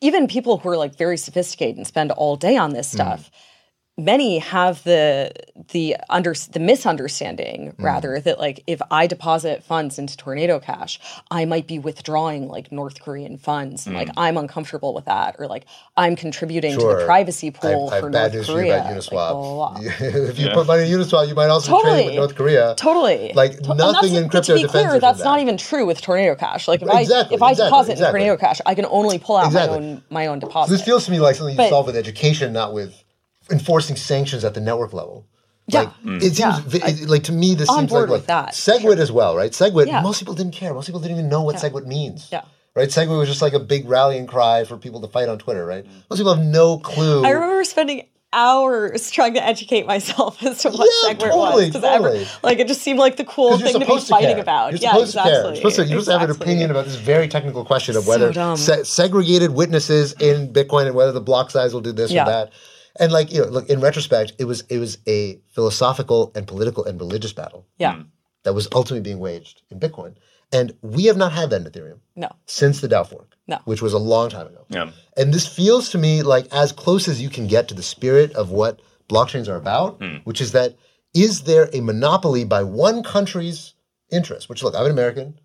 [0.00, 3.30] even people who are like very sophisticated and spend all day on this Mm.
[3.98, 5.30] Stuff many have the
[5.72, 7.84] the under the misunderstanding Mm.
[7.84, 12.70] rather that like if I deposit funds into Tornado Cash, I might be withdrawing like
[12.72, 15.64] North Korean funds, and like I'm uncomfortable with that, or like
[15.96, 16.98] I'm contributing to Mm.
[17.00, 18.64] The privacy pool I, I for have North news Korea.
[18.66, 19.10] you about like, Uniswap.
[19.10, 19.80] blah, blah, blah.
[20.30, 22.16] if you put money in Uniswap, you might also be trading with Totally.
[22.16, 22.74] North Korea.
[22.76, 23.32] Totally.
[23.34, 25.24] Like, To- nothing in crypto To be clear, you from that's that.
[25.24, 26.68] not even true with Tornado Cash.
[26.68, 28.20] Like if Exactly, I if I exactly, deposit exactly.
[28.20, 29.78] in Tornado Cash, I can only pull out Exactly.
[29.80, 30.70] my own my own deposit.
[30.72, 33.02] This feels to me like something you But- solve with education, not with
[33.50, 35.26] enforcing sanctions at the network level.
[35.66, 35.80] Yeah.
[35.80, 36.20] Like, it mm.
[36.22, 36.60] seems Yeah.
[36.88, 39.50] it- like to me this On seems board like, that, Segwit as well, right?
[39.52, 39.86] Segwit.
[39.86, 40.00] Yeah.
[40.00, 40.72] Most people didn't care.
[40.72, 42.28] Most people didn't even know what Segwit means.
[42.32, 42.42] Yeah.
[42.74, 42.88] Right.
[42.88, 45.66] Segwit was just like a big rallying cry for people to fight on Twitter.
[45.66, 45.84] Right.
[45.84, 45.90] Mm.
[46.10, 47.24] Most people have no clue.
[47.24, 51.66] I remember spending hours trying to educate myself as to what Yeah, SegWit totally, was
[51.66, 52.26] because totally.
[52.42, 54.40] like it just seemed like the cool 'Cause you're thing to be supposed fighting care.
[54.40, 54.72] about.
[54.72, 55.32] You're yeah, supposed exactly.
[55.32, 55.46] to care.
[55.48, 58.06] You're supposed to, you're supposed to have an opinion about this very technical question of
[58.06, 58.56] whether dumb.
[58.56, 62.22] se- segregated witnesses in Bitcoin and whether the block size will do this Yeah.
[62.22, 62.52] or that.
[62.98, 66.84] And like you know, look in retrospect, it was it was a philosophical and political
[66.84, 67.94] and religious battle Yeah.
[67.94, 68.06] Mm.
[68.44, 70.14] that was ultimately being waged in Bitcoin.
[70.50, 72.30] And we have not had that in Ethereum No.
[72.46, 73.58] since the DAO fork, No.
[73.66, 74.64] which was a long time ago.
[74.70, 74.90] Yeah.
[75.16, 78.32] And this feels to me like as close as you can get to the spirit
[78.32, 80.16] of what blockchains are about, hmm.
[80.24, 80.76] which is that
[81.14, 83.74] is there a monopoly by one country's
[84.10, 84.48] interest?
[84.48, 85.38] Which look, I'm an American.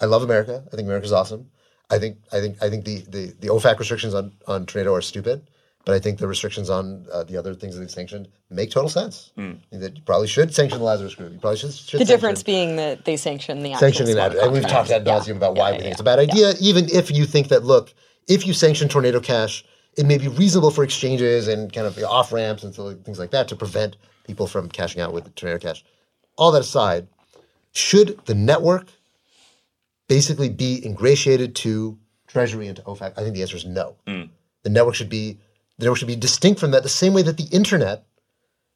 [0.00, 0.64] I love America.
[0.72, 1.50] I think America's awesome.
[1.90, 5.02] I think I think I think the the, the OFAC restrictions on on Tornado are
[5.02, 5.48] stupid.
[5.84, 8.88] But I think the restrictions on uh, the other things that they've sanctioned make total
[8.88, 9.32] sense.
[9.36, 11.32] I think That you probably should sanction the Lazarus Group.
[11.32, 11.72] You probably should.
[11.72, 14.36] should The sanction- difference being that they sanction the sanctioning that.
[14.36, 15.18] And we've talked ad Yeah.
[15.18, 17.48] nauseum about why Yeah, we think yeah, it's a bad idea, even if you think
[17.48, 17.92] that, look,
[18.28, 19.64] if you sanction Tornado Cash,
[19.96, 22.72] it may be reasonable for exchanges and kind of off ramps and
[23.04, 25.84] things like that to prevent people from cashing out with Tornado Cash.
[26.38, 27.08] All that aside,
[27.72, 28.86] should the network
[30.08, 33.12] basically be ingratiated to Treasury and to OFAC?
[33.16, 33.96] I think the answer is no.
[34.06, 35.38] The network should be
[35.82, 38.04] the network should be distinct from that, the same way that the internet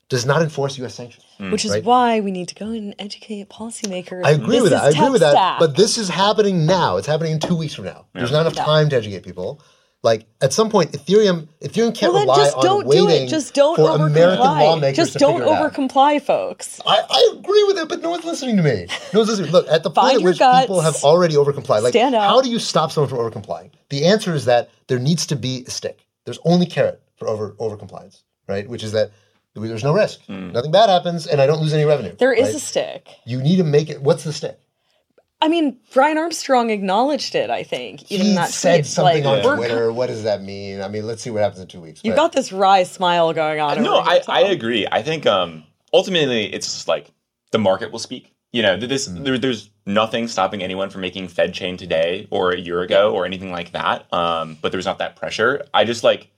[0.08, 0.94] does not enforce U.S.
[0.94, 1.24] sanctions.
[1.38, 1.52] Mm.
[1.52, 1.84] Which is right?
[1.84, 4.24] why we need to go and educate policymakers.
[4.24, 4.84] I agree This with that.
[4.84, 5.32] I agree with that.
[5.32, 5.58] stack.
[5.60, 6.96] But this is happening now.
[6.96, 8.06] It's happening in two weeks from now.
[8.12, 9.62] There's not enough time to educate people.
[10.02, 13.28] Like at some point, Ethereum Ethereum can't well, then rely just on don't do it.
[13.28, 14.62] Just don't for over American comply.
[14.62, 15.74] lawmakers Just to don't figure it over out.
[15.74, 16.80] comply, folks.
[16.86, 18.86] I, I agree with it, but no one's listening to me.
[19.12, 19.50] No one's listening.
[19.50, 20.60] Look, at the point at which guts.
[20.66, 23.70] people have already overcomplied, like Stand how do you stop someone from overcomplying?
[23.88, 26.05] The answer is that there needs to be a stick.
[26.26, 28.68] There's only carrot for over over compliance, right?
[28.68, 29.10] Which is that
[29.54, 30.20] there's no risk.
[30.28, 32.14] Nothing bad happens, and I don't lose any revenue.
[32.18, 32.54] There is right?
[32.56, 33.08] a stick.
[33.24, 34.02] You need to make it.
[34.02, 34.58] What's the stick?
[35.40, 37.48] I mean, Brian Armstrong acknowledged it.
[37.50, 39.92] I think even he in that said tweet, something like, on we're Twitter.
[39.92, 40.80] What does that mean?
[40.82, 42.00] I mean, let's see what happens in two weeks.
[42.04, 43.82] You but- got this wry smile going on.
[43.82, 44.86] no, I, I agree.
[44.90, 47.12] I think um, ultimately it's just like
[47.52, 48.34] the market will speak.
[48.52, 49.24] You know, this Mm-hmm.
[49.24, 53.24] there, there's nothing stopping anyone from making Fed chain today or a year ago or
[53.24, 54.12] anything like that.
[54.12, 55.64] Um, but there's not that pressure.
[55.72, 56.28] I just like,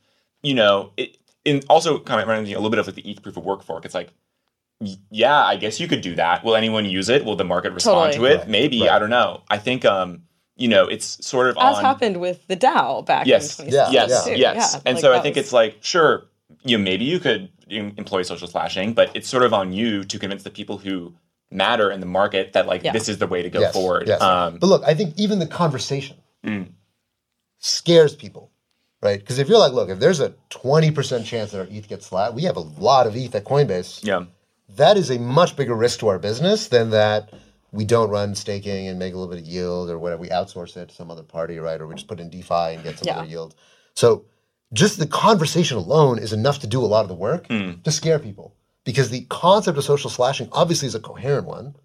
[0.43, 3.23] you know, it, and also kind of running a little bit of like the ETH
[3.23, 3.85] proof of work fork.
[3.87, 4.13] It's like,
[5.11, 6.45] yeah, I guess you could do that.
[6.45, 7.25] Will anyone use it?
[7.25, 8.29] Will the market respond Totally.
[8.29, 8.39] to it?
[8.41, 8.81] Right, Maybe.
[8.83, 8.91] right.
[8.91, 9.43] I don't know.
[9.49, 10.23] I think, um,
[10.57, 11.85] you know, it's sort of as on.
[11.85, 13.59] happened with the DAO back Yes.
[13.59, 14.35] in Yeah, yes, yeah.
[14.37, 14.75] yes.
[14.75, 16.27] Yeah, and like, so I think was- it's like, sure,
[16.65, 20.19] you know, maybe you could employ social slashing, but it's sort of on you to
[20.19, 21.15] convince the people who
[21.51, 22.93] matter in the market that like Yeah.
[22.93, 24.07] this is the way to go Yes, forward.
[24.09, 24.21] yes.
[24.21, 26.69] Um, but look, I think even the conversation Mm.
[27.59, 28.51] scares people,
[29.03, 29.19] right?
[29.19, 32.35] Because if you're like, look, if there's a 20% chance that our ETH gets flat,
[32.35, 34.05] we have a lot of ETH at Coinbase.
[34.05, 34.25] yeah.
[34.77, 37.31] That is a much bigger risk to our business than that
[37.73, 40.21] we don't run staking and make a little bit of yield or whatever.
[40.21, 41.81] We outsource it to some other party, right?
[41.81, 43.19] Or we just put in DeFi and get some Yeah.
[43.21, 43.55] other yield.
[43.95, 44.25] So
[44.75, 48.19] just the conversation alone is enough to do a lot of the work to scare
[48.19, 48.55] people.
[48.89, 51.77] Because the concept of social slashing obviously is a coherent one.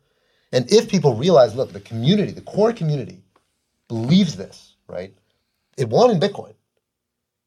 [0.53, 3.21] And if people realize, look, the community, the core community,
[3.89, 5.13] believes this, right?
[5.77, 6.53] It won in Bitcoin.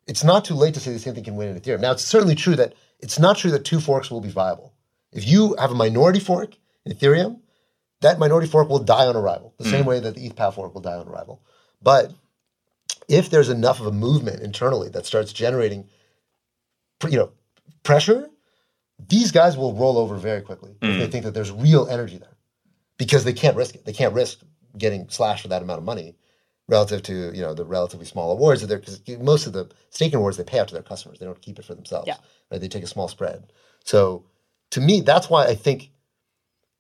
[0.07, 1.81] It's not too late to say the same thing can win in Ethereum.
[1.81, 4.75] Now, it's certainly true that it's not true that two forks will be viable.
[5.11, 6.55] If you have a minority fork
[6.85, 7.41] in Ethereum,
[8.03, 9.89] that minority fork will die on arrival, the same hmm.
[9.89, 11.41] way that the ETH fork will die on arrival.
[11.81, 12.13] But
[13.09, 15.89] if there's enough of a movement internally that starts generating,
[17.09, 17.33] you know,
[17.85, 18.29] pressure,
[18.99, 21.13] these guys will roll over very quickly if they mm.
[21.13, 22.37] think that there's real energy there,
[22.99, 23.85] because they can't risk it.
[23.85, 24.41] They can't risk
[24.79, 26.17] getting slashed for that amount of money
[26.69, 30.17] relative to you know the relatively small awards that they're because most of the staking
[30.19, 31.19] awards they pay out to their customers.
[31.19, 32.09] They don't keep it for themselves.
[32.09, 32.17] Yeah.
[32.51, 32.61] Right?
[32.61, 33.53] They take a small spread.
[33.85, 34.25] So
[34.71, 35.91] to me, that's why I think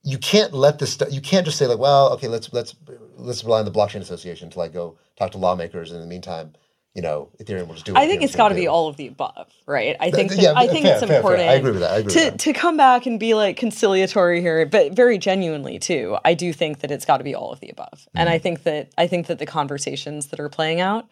[0.02, 0.92] you can't let this.
[0.94, 2.74] stu- You can't just say like, well, okay, let's let's
[3.16, 5.90] let's rely on the blockchain association to like go talk to lawmakers.
[5.90, 6.54] And in the meantime,
[6.96, 7.94] you know, Ethereum will just do.
[7.94, 9.96] I think Ethereum's it's got to be all of the above, right?
[10.00, 11.16] I think that, yeah, I think fair, it's fair, fair.
[11.18, 11.48] important.
[11.48, 11.90] I agree with that.
[11.92, 12.38] I agree to with that.
[12.40, 16.16] to come back and be like conciliatory here, but very genuinely too.
[16.24, 18.34] I do think that it's got to be all of the above, and Mm-hmm.
[18.34, 21.06] I think that I think that the conversations that are playing out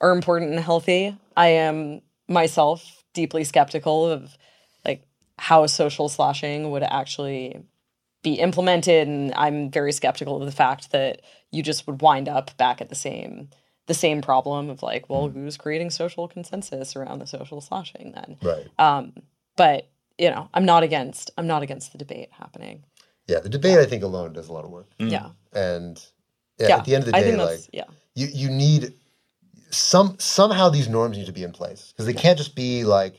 [0.00, 1.16] are important and healthy.
[1.36, 4.36] I am myself deeply skeptical of
[4.84, 5.02] like
[5.38, 7.60] how social slashing would actually
[8.22, 12.56] be implemented and i'm very skeptical of the fact that you just would wind up
[12.56, 13.48] back at the same
[13.90, 18.36] the same problem of like well who's creating social consensus around the social slashing then?
[18.40, 18.66] Right.
[18.78, 19.12] um
[19.56, 22.84] but you know i'm not against i'm not against the debate happening.
[23.26, 25.10] Yeah, the debate I think alone does a lot of work, mm.
[25.10, 25.30] yeah.
[25.52, 26.04] And
[26.58, 26.76] yeah, yeah.
[26.78, 27.84] at the end of the day, like yeah.
[28.14, 28.94] you you need
[29.70, 33.14] some somehow these norms need to be in place because they can't just be like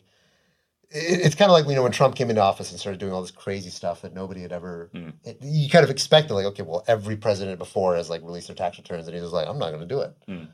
[0.90, 3.14] it- it's kind of like you know when Trump came into office and started doing
[3.14, 4.90] all this crazy stuff that nobody had ever.
[4.94, 5.14] Mm.
[5.24, 8.56] it- you kind of expected like okay, well every president before has like released their
[8.56, 10.14] tax returns and he was like I'm not going to do it.
[10.28, 10.48] Mm.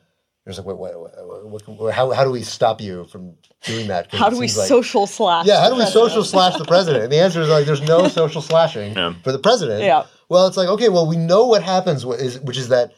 [0.48, 3.34] You're just like wait, wait, wait, what can- how how do we stop you from
[3.64, 4.14] doing that?
[4.16, 7.04] how do we like- social slash yeah, how do we the social slash the president?
[7.04, 9.14] And the answer is like, there's no social slashing Yeah.
[9.26, 9.84] for the president.
[9.84, 10.06] Yeah.
[10.30, 12.94] Well, it's like, okay, well, we know what happens, is, which is that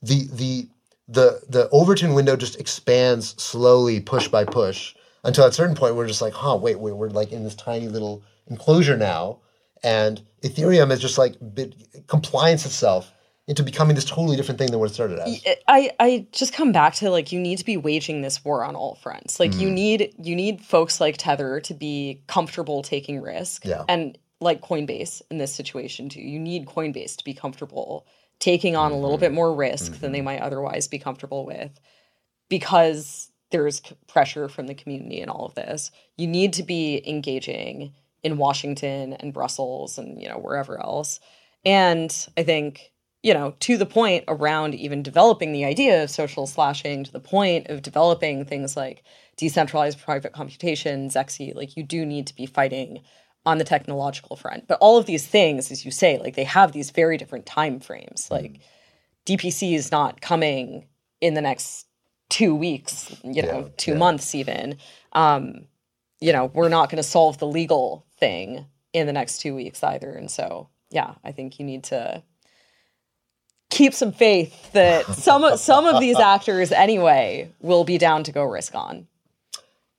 [0.00, 0.66] the the
[1.06, 4.94] the the Overton window just expands slowly, push by push,
[5.24, 7.54] until at a certain point we're just like, huh, wait, wait, we're like in this
[7.54, 9.40] tiny little enclosure now,
[9.82, 11.74] and Ethereum is just like bit,
[12.06, 13.12] compliance itself
[13.46, 15.44] into becoming this totally different thing than what it started as.
[15.68, 18.74] I, I just come back to like you need to be waging this war on
[18.74, 19.38] all fronts.
[19.38, 19.60] Like Mm.
[19.60, 23.64] you need you need folks like Tether to be comfortable taking risk.
[23.64, 23.84] Yeah.
[23.88, 26.20] And like Coinbase in this situation too.
[26.22, 28.06] You need Coinbase to be comfortable
[28.38, 29.20] taking on a little Mm-hmm.
[29.20, 31.70] bit more risk than they might otherwise be comfortable with
[32.48, 35.90] because there's pressure from the community and all of this.
[36.16, 37.92] You need to be engaging
[38.22, 41.20] in Washington and Brussels and you know wherever else.
[41.64, 42.90] And I think
[43.24, 47.18] you know to the point around even developing the idea of social slashing to the
[47.18, 49.02] point of developing things like
[49.36, 53.00] decentralized private computation, Zexe, like you do need to be fighting
[53.46, 54.68] on the technological front.
[54.68, 57.80] But all of these things, as you say, like they have these very different time
[57.80, 58.28] frames.
[58.30, 58.60] Like
[59.26, 60.86] DPC is not coming
[61.20, 61.86] in the next
[62.30, 63.98] two weeks, you know, Yeah, two yeah.
[63.98, 64.78] months even.
[65.12, 65.66] Um,
[66.20, 69.82] you know, we're not going to solve the legal thing in the next two weeks
[69.82, 70.10] either.
[70.12, 72.22] And so, yeah, I think you need to
[73.74, 78.32] keep some faith that some of- some of these actors anyway will be down to
[78.32, 79.06] go risk on.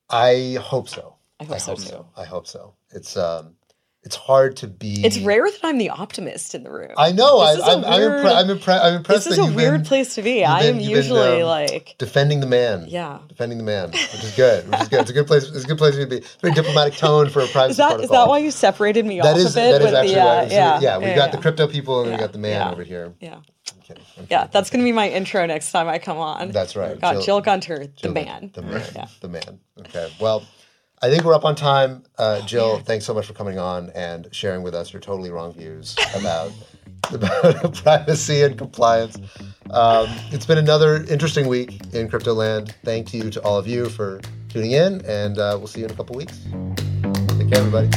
[0.09, 1.15] I hope so.
[1.39, 2.05] I hope so too.
[2.15, 2.73] I hope so.
[2.91, 3.55] It's um,
[4.03, 5.03] it's hard to be.
[5.03, 6.91] It's rare that I'm the optimist in the room.
[6.95, 7.39] I know.
[7.39, 9.25] I, This is a I'm, I'm, impre- I'm, impre- I'm impressed.
[9.25, 10.45] This is that a weird been place to be.
[10.45, 12.85] I am you've been, usually um, like defending the man.
[12.87, 13.19] Yeah.
[13.27, 14.69] defending the man, which is good.
[14.69, 15.01] Which is good.
[15.01, 15.43] It's a good place.
[15.49, 16.17] It's a good place to be.
[16.17, 18.03] It's a very diplomatic tone for a privacy Is that protocol.
[18.03, 20.13] is that why you separated me That off is a bit that is with actually
[20.15, 20.97] the uh, it's- yeah yeah.
[20.99, 22.71] We got the crypto people and we got the man yeah.
[22.71, 23.13] over here.
[23.19, 23.39] yeah
[23.87, 24.03] kidding.
[24.17, 24.51] I'm Yeah, kidding.
[24.53, 26.51] that's going to be my intro next time I come on.
[26.51, 26.99] That's right.
[26.99, 28.51] Got Jill- Jill, Gunter, the man.
[28.53, 28.83] The man.
[28.95, 29.07] Yeah.
[29.21, 29.59] The man.
[29.79, 30.11] Okay.
[30.19, 30.43] Well,
[31.01, 32.03] I think we're up on time.
[32.17, 35.53] Uh, Jill, thanks so much for coming on and sharing with us your totally wrong
[35.53, 36.51] views about,
[37.11, 39.17] about privacy and compliance.
[39.69, 42.73] Um, it's been another interesting week in crypto land.
[42.83, 45.91] Thank you to all of you for tuning in, and uh, we'll see you in
[45.91, 46.39] a couple weeks.
[47.37, 47.89] Take care, everybody.